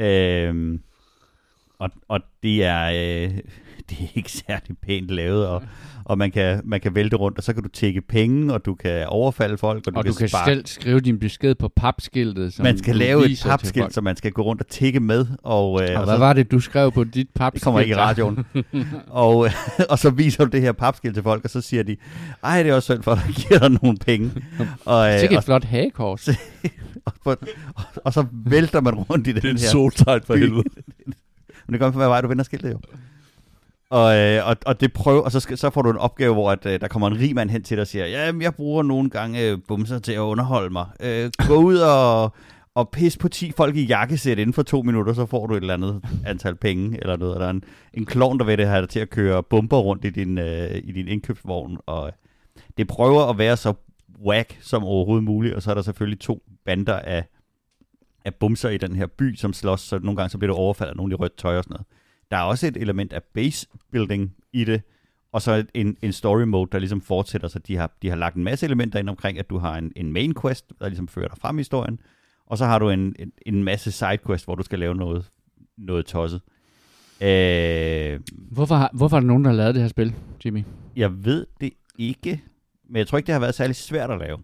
[0.00, 0.78] Øh,
[1.78, 3.30] og, og det er, øh,
[3.90, 5.62] det er ikke særlig pænt lavet, og,
[6.04, 8.74] og man, kan, man kan vælte rundt, og så kan du tække penge, og du
[8.74, 11.68] kan overfalde folk, og du Og kan, du kan sparke selv skrive din besked på
[11.76, 12.52] papskiltet.
[12.52, 15.26] Som man skal lave et papskilt, så man skal gå rundt og tække med.
[15.42, 17.54] Og, øh, Og og hvad så, var det, du skrev på dit papskilt?
[17.54, 18.46] det kommer ikke i radioen.
[19.08, 19.52] og, øh,
[19.90, 21.96] og så viser du det her papskilt til folk, og så siger de,
[22.44, 24.30] ej, det er også synd for, at der giver dig nogle penge.
[24.84, 26.28] Og, øh, og, et flot hagekors.
[27.04, 27.38] og, og,
[27.74, 30.64] og, og så vælter man rundt i den Det er her en soltegn for helvede.
[31.68, 32.78] Men det kommer for, hvad vej du vender skiltet jo.
[33.90, 36.50] Og, øh, og, og det prøver, og så, skal, så får du en opgave, hvor
[36.50, 38.82] at, øh, der kommer en rig mand hen til dig og siger, ja, jeg bruger
[38.82, 40.86] nogle gange øh, bumser til at underholde mig.
[41.00, 42.32] Øh, gå ud og,
[42.74, 45.60] og pis på 10 folk i jakkesæt inden for to minutter, så får du et
[45.60, 47.40] eller andet antal penge, eller noget.
[47.40, 47.64] Der er en,
[47.94, 50.76] en klovn, der vil det have dig til at køre bomber rundt i din, øh,
[50.84, 52.12] i din indkøbsvogn, og øh,
[52.76, 53.74] det prøver at være så
[54.26, 57.24] whack som overhovedet muligt, og så er der selvfølgelig to bander af,
[58.24, 60.90] af bumser i den her by, som slås, så nogle gange så bliver du overfaldet
[60.90, 61.86] af nogle i rødt tøj og sådan noget.
[62.30, 64.82] Der er også et element af base building i det,
[65.32, 68.36] og så en, en story mode, der ligesom fortsætter, så de har, de har lagt
[68.36, 71.28] en masse elementer ind omkring, at du har en, en main quest, der ligesom fører
[71.28, 72.00] dig frem i historien,
[72.46, 75.30] og så har du en, en, en masse side quest, hvor du skal lave noget,
[75.76, 76.40] noget tosset.
[77.20, 80.14] Øh, Hvorfor, har, hvorfor er der nogen, der har lavet det her spil,
[80.44, 80.64] Jimmy?
[80.96, 82.42] jeg ved det ikke,
[82.88, 84.38] men jeg tror ikke, det har været særlig svært at lave.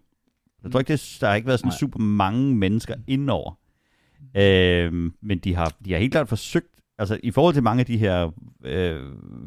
[0.65, 1.77] Jeg tror ikke, det, der har ikke været sådan Nej.
[1.79, 3.59] super mange mennesker indover.
[4.37, 6.67] Øh, men de har, de har helt klart forsøgt,
[6.99, 8.31] altså i forhold til mange af de her
[8.65, 9.01] øh,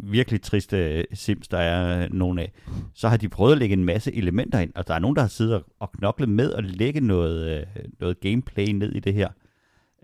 [0.04, 2.52] virkelig triste sims, der er nogle af,
[2.94, 4.72] så har de prøvet at lægge en masse elementer ind.
[4.76, 8.20] Og der er nogen, der har siddet og knoklet med at lægge noget, øh, noget
[8.20, 9.30] gameplay ned i det her.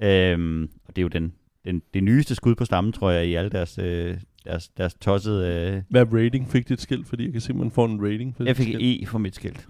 [0.04, 1.34] Øh, og det er jo den,
[1.66, 5.72] den, det nyeste skud på stammen, tror jeg, i alle deres, øh, deres, deres tossede...
[5.76, 7.08] Øh, Hvad rating fik dit skilt?
[7.08, 9.04] Fordi jeg kan se, at man får en rating for jeg fik skilt.
[9.04, 9.68] E for mit skilt.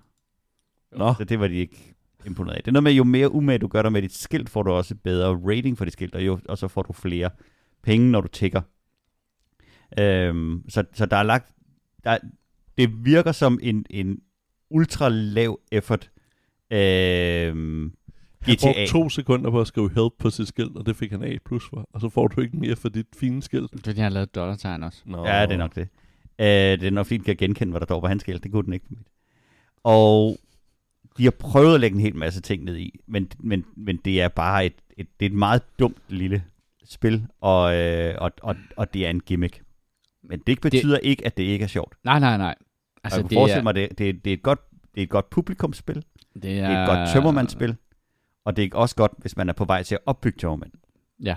[0.97, 1.92] Nå, Så det var de ikke
[2.26, 2.63] imponeret af.
[2.63, 4.71] Det er noget med, jo mere umage du gør dig med dit skilt, får du
[4.71, 7.30] også et bedre rating for dit skilt, og, jo, og så får du flere
[7.84, 8.61] penge, når du tigger.
[9.99, 11.51] Øhm, så, så der er lagt...
[12.03, 12.17] Der,
[12.78, 14.19] det virker som en, en
[14.69, 16.11] ultra lav effort
[16.71, 17.93] øhm,
[18.41, 18.65] han GTA.
[18.65, 21.38] brugte to sekunder på at skrive help på sit skilt, og det fik han A
[21.45, 21.89] plus for.
[21.93, 23.71] Og så får du ikke mere for dit fine skilt.
[23.71, 25.01] Det er, fordi, lavet et dollartegn også.
[25.05, 25.28] Nå.
[25.28, 25.88] Ja, det er nok det.
[26.39, 28.43] Øh, det er nok fint, kan genkende, hvad der står på hans skilt.
[28.43, 29.07] Det kunne den ikke på mit.
[29.84, 30.38] Og
[31.18, 34.22] de har prøvet at lægge en hel masse ting ned i, men, men, men det
[34.22, 36.43] er bare et, et, det er et meget dumt lille
[36.86, 39.61] spil, og, øh, og, og, og det er en gimmick.
[40.24, 41.95] Men det betyder det, ikke, at det ikke er sjovt.
[42.03, 42.55] Nej, nej, nej.
[43.03, 44.59] Altså, jeg kunne det forestille er, mig, det, det, det, er et godt,
[44.95, 47.76] det er et godt publikumsspil, det er, det er et godt tømmermandsspil,
[48.45, 50.72] og det er også godt, hvis man er på vej til at opbygge tømmermænd.
[51.24, 51.36] Ja.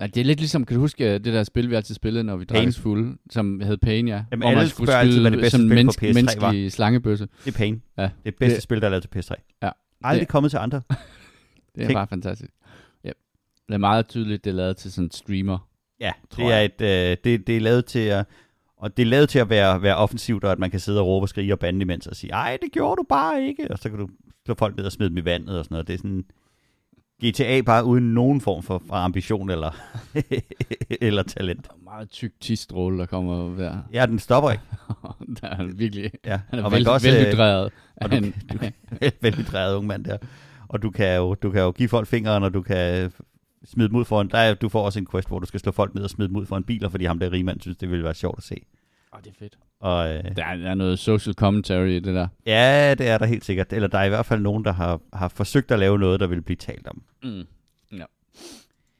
[0.00, 0.06] Ja.
[0.06, 2.36] Det er lidt ligesom, kan du huske øh, det der spil, vi altid spillede, når
[2.36, 4.14] vi drak os fulde, som hed Pain, ja.
[4.30, 6.14] Jamen, Hvor alle man skulle spørger altid, hvad det bedste sådan spil på menneske, PS3
[6.14, 7.28] menneskelig slangebøsse.
[7.44, 7.82] Det er Pain.
[7.98, 8.02] Ja.
[8.02, 9.58] Det er det bedste Det- spil, der er lavet til PS3.
[9.62, 9.70] Ja.
[10.04, 10.82] Aldrig Det- kommet til andre.
[11.74, 12.50] Det er Tænk- bare fantastisk.
[13.04, 13.10] Ja.
[13.68, 15.68] Det er meget tydeligt, det er lavet til sådan en streamer.
[16.00, 18.26] Ja, tror det er, et, øh, det, det er lavet til at,
[18.76, 21.06] og det er lavet til at være, være offensivt, og at man kan sidde og
[21.06, 23.78] råbe og skrige og bande imens og sige, ej, det gjorde du bare ikke, og
[23.78, 24.08] så kan du
[24.46, 25.86] slå folk ned og smide dem i vandet og sådan noget.
[25.86, 26.24] Det er sådan
[27.24, 29.70] GTA bare uden nogen form for, for ambition eller,
[31.00, 31.66] eller talent.
[31.66, 33.78] Der er meget tyk tistråle, der kommer der.
[33.92, 34.64] Ja, den stopper ikke.
[35.40, 36.10] der er virkelig...
[36.24, 36.40] Ja.
[36.50, 37.72] Han er og vel, også, øh, velhydreret.
[37.96, 38.16] og du,
[38.52, 38.58] du,
[39.20, 40.16] vældig drejet ung mand der.
[40.68, 43.12] Og du kan, jo, du kan jo give folk fingeren, og du kan
[43.64, 44.30] smide dem ud for en...
[44.30, 46.28] Der er, du får også en quest, hvor du skal slå folk ned og smide
[46.28, 48.44] dem ud for en bil, fordi ham der rigmand synes, det ville være sjovt at
[48.44, 48.56] se.
[49.14, 49.58] Åh, det er fedt.
[49.80, 52.28] Og, øh, Der er, der er noget social commentary i det der.
[52.46, 53.72] Ja, det er der helt sikkert.
[53.72, 56.26] Eller der er i hvert fald nogen, der har, har forsøgt at lave noget, der
[56.26, 57.02] vil blive talt om.
[57.22, 57.28] Mm.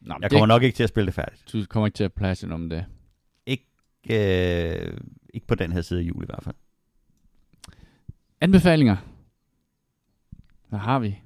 [0.04, 1.44] Nå, men Jeg det, kommer nok ikke til at spille det færdigt.
[1.52, 2.84] du kommer ikke til at plads om det.
[4.10, 4.98] Øh,
[5.34, 6.54] ikke på den her side af jul i hvert fald.
[8.40, 8.96] Anbefalinger.
[10.68, 11.18] Hvad har vi?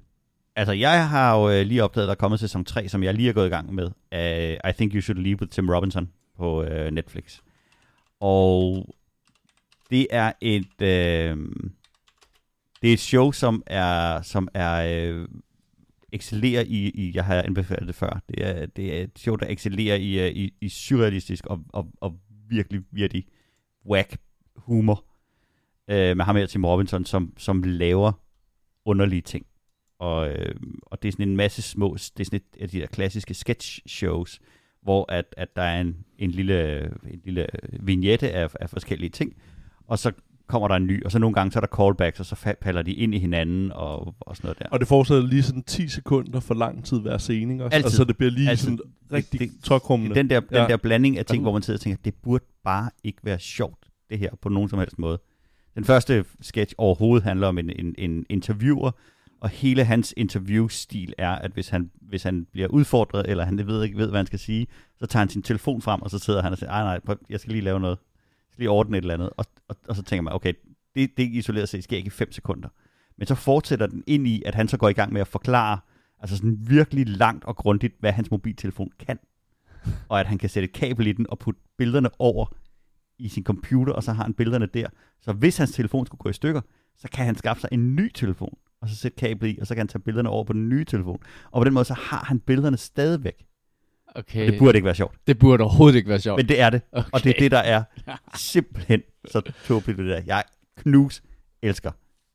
[0.55, 3.13] Altså, jeg har jo øh, lige opdaget, at der er kommet sæson 3, som jeg
[3.13, 3.85] lige er gået i gang med.
[4.11, 7.39] Uh, I Think You Should Leave with Tim Robinson på uh, Netflix.
[8.19, 8.85] Og
[9.91, 10.81] det er et...
[10.81, 11.37] øh,
[12.81, 15.27] det er et show, som er, som er øh,
[16.11, 19.45] excellerer i, i, jeg har anbefalet det før, det er, det er et show, der
[19.49, 23.25] excellerer i, øh, i, i surrealistisk og, og, og virkelig, virkelig
[23.85, 24.17] whack
[24.55, 25.05] humor.
[25.87, 28.11] øh, med ham her, Tim Robinson, som, som laver
[28.85, 29.45] underlige ting.
[29.99, 32.79] Og, øh, og det er sådan en masse små, det er sådan et af de
[32.79, 34.39] der klassiske sketch shows,
[34.87, 37.47] hvor at, at der er en, en, lille, en lille
[37.79, 39.33] vignette af, af forskellige ting,
[39.87, 40.11] og så
[40.47, 42.63] kommer der en ny, og så nogle gange så er der callbacks, og så fa-
[42.63, 44.65] falder de ind i hinanden, og, og sådan noget der.
[44.71, 47.63] Og det fortsætter lige sådan 10 sekunder for lang tid hver scene, ikke?
[47.63, 47.83] Altid.
[47.83, 48.63] Altså det bliver lige Altid.
[48.63, 48.79] sådan
[49.13, 50.15] rigtig Det- tokrummende.
[50.15, 52.89] Den der, den der blanding af ting, hvor man sidder og tænker, det burde bare
[53.03, 53.79] ikke være sjovt,
[54.09, 55.19] det her, på nogen som helst måde.
[55.75, 58.91] Den første sketch overhovedet handler om en, en, en interviewer,
[59.41, 63.83] og hele hans interviewstil er, at hvis han, hvis han bliver udfordret, eller han ved
[63.83, 64.67] ikke ved, hvad han skal sige,
[64.99, 67.17] så tager han sin telefon frem, og så sidder han og siger, nej, nej, prøv,
[67.29, 67.97] jeg skal lige lave noget.
[67.97, 69.29] Jeg skal lige ordne et eller andet.
[69.37, 70.53] Og, og, og så tænker man, okay,
[70.95, 72.69] det, det isoleret set sker ikke i 5 sekunder.
[73.17, 75.79] Men så fortsætter den ind i, at han så går i gang med at forklare,
[76.19, 79.19] altså sådan virkelig langt og grundigt, hvad hans mobiltelefon kan.
[80.09, 82.45] Og at han kan sætte et kabel i den og putte billederne over
[83.19, 84.87] i sin computer, og så har han billederne der.
[85.21, 86.61] Så hvis hans telefon skulle gå i stykker,
[86.97, 89.75] så kan han skaffe sig en ny telefon, og så sætte kablet i, og så
[89.75, 91.19] kan han tage billederne over på den nye telefon.
[91.51, 93.45] Og på den måde, så har han billederne stadigvæk.
[94.15, 94.45] Okay.
[94.45, 95.15] Og det burde ikke være sjovt.
[95.27, 96.37] det burde overhovedet ikke være sjovt.
[96.39, 96.81] Men det er det.
[96.91, 97.09] okay.
[97.13, 97.83] Og det er det, der er
[98.35, 100.21] simpelthen så tåbeligt det der.
[100.25, 100.43] Jeg
[100.77, 101.23] knus
[101.61, 101.91] elsker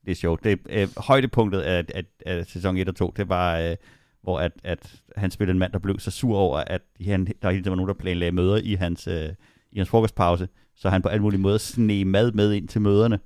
[0.06, 0.36] det show.
[0.36, 3.12] Det øh, højdepunktet af, af, af sæson 1 og 2.
[3.16, 3.76] Det var, øh,
[4.22, 7.50] hvor at, at han spillede en mand, der blev så sur over, at han, der
[7.50, 9.28] hele tiden var nogen, der planlagde møder i hans, øh,
[9.72, 10.48] i hans frokostpause.
[10.76, 13.18] Så han på alle mulige måder sne mad med ind til møderne.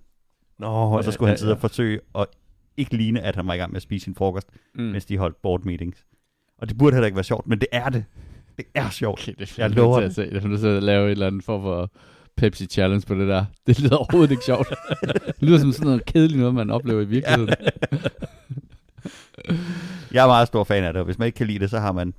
[0.58, 2.26] Nå, Og så skulle han sidde og forsøge at
[2.76, 4.82] ikke ligne, at han var i gang med at spise sin frokost, mm.
[4.82, 6.04] mens de holdt board meetings.
[6.58, 8.04] Og det burde heller ikke være sjovt, men det er det.
[8.56, 9.20] Det er sjovt.
[9.20, 10.28] Okay, det er Jeg lover se.
[10.32, 11.90] Jeg er nødt til at lave et eller andet form for
[12.36, 13.44] Pepsi Challenge på det der.
[13.66, 14.68] Det lyder overhovedet ikke sjovt.
[15.26, 17.54] det lyder som sådan noget kedeligt noget, man oplever i virkeligheden.
[20.12, 21.78] Jeg er meget stor fan af det, og hvis man ikke kan lide det, så
[21.78, 22.14] har man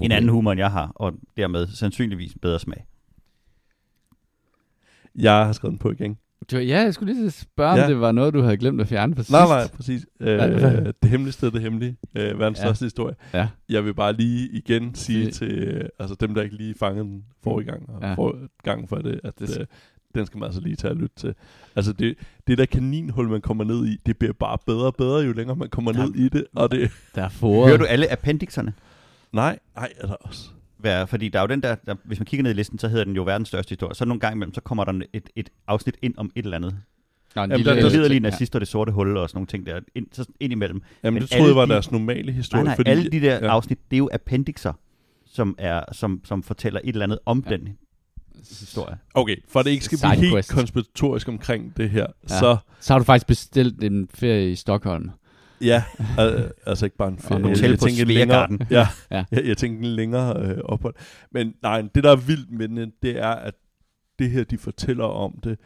[0.00, 2.86] en anden humor, end jeg har, og dermed sandsynligvis bedre smag.
[5.14, 6.18] Jeg har skrevet den på igen.
[6.50, 7.86] Du, ja, jeg skulle lige spørge, om Ja.
[7.88, 9.30] det var noget, du havde glemt at fjerne for sidst.
[9.30, 10.06] Nej, nej, præcis.
[10.20, 10.38] Øh,
[11.02, 11.96] det hemmelige sted, det hemmelige.
[12.16, 12.64] Øh, verdens Ja.
[12.64, 13.14] største historie.
[13.34, 13.48] Ja.
[13.68, 17.04] Jeg vil bare lige igen sige Sig- til øh, altså dem, der ikke lige fangede
[17.04, 18.14] den forrige gang, og Ja.
[18.14, 19.66] for, gang for det, at Det- det, øh,
[20.14, 21.34] den skal man altså lige tage og lytte til.
[21.76, 22.14] Altså det,
[22.46, 25.56] det der kaninhul, man kommer ned i, det bliver bare bedre og bedre, jo længere
[25.56, 26.04] man kommer Ja.
[26.04, 26.44] ned i det.
[26.54, 27.68] Og det, Der er foret.
[27.68, 28.72] Hører du alle appendixerne?
[29.32, 30.48] nej, nej, er der også.
[30.82, 32.88] Hvad- Fordi der er jo den der, der, hvis man kigger ned i listen, så
[32.88, 33.94] hedder den jo verdens største historie.
[33.94, 36.76] Så nogle gange imellem, så kommer der et, et afsnit ind om et eller andet.
[37.36, 38.28] Nå, en Jamen, der- Der der lider lige ja.
[38.30, 39.80] nazister og det sorte hul og sådan nogle ting der.
[39.94, 40.82] Ind, så ind imellem.
[41.02, 42.64] Jamen, Men det troede jeg var de- deres normale historie.
[42.64, 43.46] Nej, nej, fordi, alle de der ja.
[43.46, 44.72] afsnit, det er jo appendixer,
[45.26, 47.50] som, er, som, som fortæller et eller andet om Ja.
[47.50, 47.56] ja.
[47.56, 47.68] den
[48.48, 48.96] historie.
[49.14, 50.52] Okay, for at det ikke skal blive Side helt quest.
[50.54, 52.06] konspiratorisk omkring det her, Ja.
[52.34, 52.38] ja.
[52.38, 55.10] så Så har du faktisk bestilt en ferie i Stockholm.
[55.62, 55.84] Ja,
[56.18, 57.40] al- altså ikke bare en ferie.
[57.40, 59.24] en hotel på en længere, ja, Ja.
[59.30, 60.94] Jeg, jeg tænkte en længere øh, ophold.
[61.32, 63.54] Men nej, det der er vildt med det, det er, at
[64.18, 65.58] det her, de fortæller om det,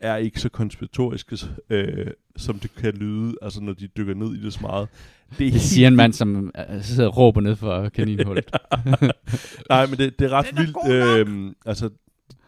[0.00, 1.32] er ikke så konspiratorisk,
[1.70, 4.88] øh, som det kan lyde, altså når de dykker ned i det så meget.
[5.38, 8.44] Det, er Det siger en mand, som øh, sidder og råber ned for kaninhullet.
[9.70, 11.28] Nej, men det, det er ret Den er vildt.
[11.28, 11.90] Øh, altså,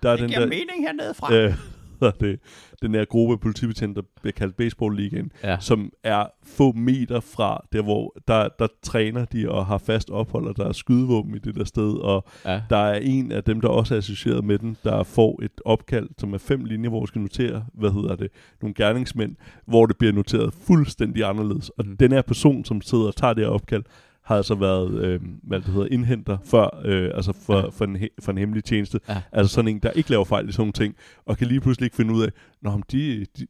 [0.02, 0.46] der er Det den giver der...
[0.48, 1.34] mening hernede fra.
[1.34, 1.54] øh,
[2.02, 2.40] hedder det,
[2.82, 5.56] den her gruppe af politibetjente, der bliver kaldt baseballligaen, Ja.
[5.60, 10.46] som er få meter fra der, hvor der, der træner de og har fast ophold,
[10.46, 12.62] og der er skydevåben i det der sted, og ja.
[12.70, 16.08] der er en af dem, der også er associeret med den, der får et opkald,
[16.18, 18.28] som er fem linjer, hvor du skal notere, hvad hedder det,
[18.62, 19.36] nogle gerningsmænd,
[19.66, 21.68] hvor det bliver noteret fuldstændig anderledes.
[21.68, 21.96] Og Mhm.
[21.96, 23.82] den her person, som sidder og tager det her opkald,
[24.24, 27.68] har altså været, øh, hvad det hedder, indhenter før, øh, altså for, Ja.
[27.68, 29.00] for, en, for en hemmelig tjeneste.
[29.08, 29.22] Ja.
[29.32, 30.94] Altså sådan en, der ikke laver fejl i sådan nogle ting,
[31.26, 32.28] og kan lige pludselig ikke finde ud af,
[32.62, 33.46] Nå, men de, de,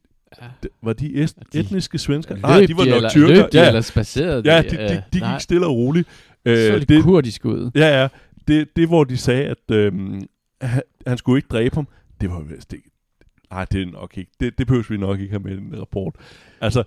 [0.63, 2.35] de var de, est, De- etniske svensker?
[2.35, 3.27] Nej, de var nok eller, tyrker.
[3.43, 4.69] Løb de ja, eller spacerede ja, de?
[4.69, 6.07] de, de, de nej, gik stille og roligt.
[6.45, 7.71] så Øh, det, det, kurdisk ud.
[7.75, 8.07] ja, ja.
[8.47, 9.93] Det, det, hvor de sagde, at øh,
[10.61, 11.87] han, han skulle ikke dræbe ham,
[12.21, 12.89] det var vist ikke.
[13.51, 14.31] Nej, det er nok ikke.
[14.39, 16.15] Det, det behøver vi nok ikke have med i den rapport.
[16.61, 16.83] Altså,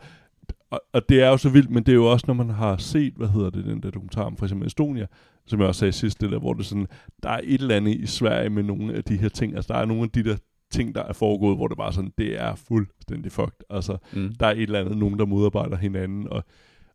[0.71, 2.77] og, og det er jo så vildt, men det er jo også, når man har
[2.77, 5.07] set, hvad hedder det, den der dokumentar om for eksempel Estonia,
[5.47, 6.87] som jeg også sagde sidst, det der, hvor det sådan,
[7.23, 9.79] der er et eller andet i Sverige med nogle af de her ting, altså der
[9.81, 10.37] er nogle af de der
[10.71, 13.61] ting, der er foregået, hvor det bare sådan, det er fuldstændig fucked.
[13.71, 14.35] Altså, Mm.
[14.41, 16.45] der er et eller andet, nogen der modarbejder hinanden, og,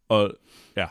[0.09, 0.31] og
[0.77, 0.85] ja.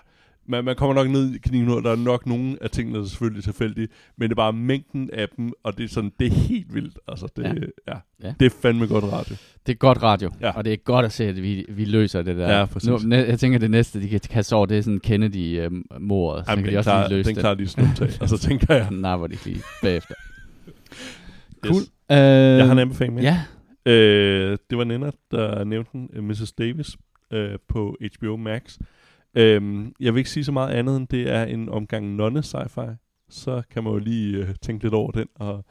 [0.51, 3.05] Man, man kommer nok ned i kniven, og der er nok nogle af tingene, der
[3.05, 3.89] er selvfølgelig tilfældige,
[4.19, 6.99] men det er bare mængden af dem, og det er sådan, det er helt vildt.
[7.09, 7.93] Altså, det, ja.
[7.95, 8.33] Ja, Ja.
[8.41, 9.37] det er fandme godt radio.
[9.67, 10.51] Det er godt radio, Ja.
[10.51, 12.59] og det er godt at se, at vi, vi løser det der.
[12.59, 12.89] Ja, præcis.
[12.89, 16.45] nu, næ- jeg tænker, det næste, de kan kaste over, det er sådan Kennedy-mordet.
[16.47, 17.41] så Jamen, kan de den, også klar, lige løse den det.
[17.43, 20.15] klarer de snuptag, og så tænker jeg, napper de lige bagefter.
[21.67, 21.71] Yes.
[21.73, 21.83] Cool.
[21.83, 22.17] Uh,
[22.59, 23.23] jeg har en anbefaling med.
[23.23, 23.43] Ja,
[23.87, 26.53] Øh, det var Nena, der nævnte den, øh, Mrs.
[26.53, 26.97] Davis,
[27.33, 28.79] øh, på HBO Max.
[29.35, 32.97] Øh, jeg vil ikke sige så meget andet, end det er en omgang nonne sci-fi.
[33.31, 35.65] Så kan man jo lige øh, tænke lidt over den, og,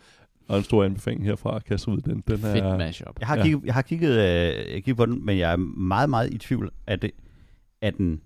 [0.47, 2.24] og en stor anbefaling herfra at kaste ud den.
[2.28, 3.07] den fedt er, mashup.
[3.07, 3.14] Ja.
[3.20, 4.12] Jeg har, kigget, jeg har kigget,
[4.57, 6.72] øh, kigget på den, men jeg er meget, meget i tvivl.
[6.88, 7.12] Er det,
[7.82, 8.22] er den,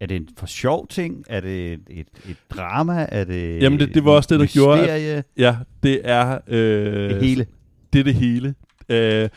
[0.00, 1.24] er det en for sjov ting?
[1.28, 3.06] Er det et, et, et drama?
[3.12, 5.24] Er det Jamen, det- det var også det, der gjorde, at-?
[5.36, 6.38] Ja, det er...
[6.48, 7.46] Øh, det hele.
[7.92, 8.54] Det er det hele.
[8.88, 9.28] Øh,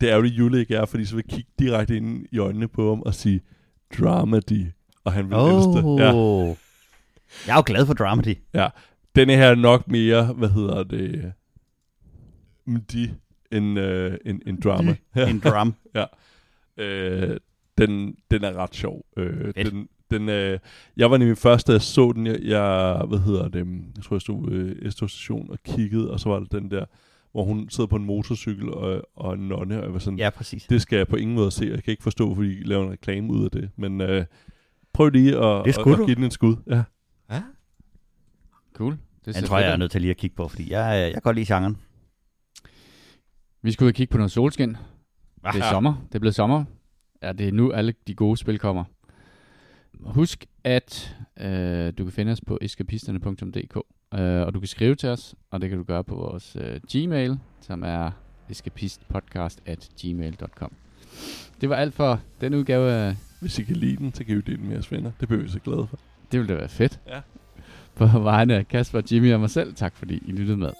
[0.00, 2.38] det er jo det, Jule ikke er, fordi så vil jeg kigge direkte ind i
[2.38, 3.40] øjnene på ham og sige,
[3.98, 4.66] dramedy.
[5.04, 6.00] Og han vil elske det.
[6.00, 6.12] Ja.
[6.14, 6.56] Oh.
[7.46, 8.36] Jeg er jo glad for dramedy.
[9.16, 11.32] Denne her er nok mere, hvad hedder det,
[12.64, 13.10] mdi
[13.52, 14.96] end, øh, end, end drama.
[15.16, 15.28] Ja.
[15.30, 15.74] En drum.
[16.78, 17.36] Øh,
[17.78, 19.06] den, den er ret sjov.
[19.16, 19.56] Øh, Fedt.
[19.56, 20.58] den, den, øh,
[20.96, 23.66] jeg var nemlig først, da jeg så den, jeg, jeg hvad hedder det,
[23.96, 26.84] jeg tror, jeg stod ved Esto station og kiggede, og så var det den der,
[27.36, 30.30] hvor hun sidder på en motorcykel og, og en nonne, og jeg var sådan, Ja,
[30.30, 30.64] præcis.
[30.64, 32.90] det skal jeg på ingen måde se, jeg kan ikke forstå, fordi I laver en
[32.92, 34.24] reklame ud af det, men øh,
[34.92, 36.56] prøv lige at, Det at, at give den en skud.
[36.66, 36.82] Ja.
[37.30, 37.42] Ja.
[38.74, 38.92] Cool.
[38.92, 41.00] Det Den ser tror jeg, jeg er nødt til lige at kigge på, fordi jeg,
[41.00, 41.76] jeg kan godt lide genren.
[43.62, 44.68] Vi skulle ud og kigge på noget solskin.
[45.52, 45.94] Det er sommer.
[46.08, 46.64] Det er blevet sommer.
[47.22, 48.84] Ja, det er nu alle de gode spil kommer.
[50.00, 53.78] Husk, at øh, du kan finde os på eskapisterne.dk,
[54.14, 56.80] øh, og du kan skrive til os, og det kan du gøre på vores øh,
[56.92, 58.10] Gmail, som er
[58.50, 60.72] eskapistpodcast at gmail.com.
[61.60, 63.16] Det var alt for den udgave af...
[63.40, 65.10] Hvis I kan lide den, så kan I dele den med jeres venner.
[65.20, 65.98] Det bliver vi så glade for.
[66.32, 67.00] Det ville da være fedt.
[67.06, 67.20] Ja.
[67.94, 70.70] På vegne af Kasper, Jimmy og mig selv, tak fordi I lyttede med.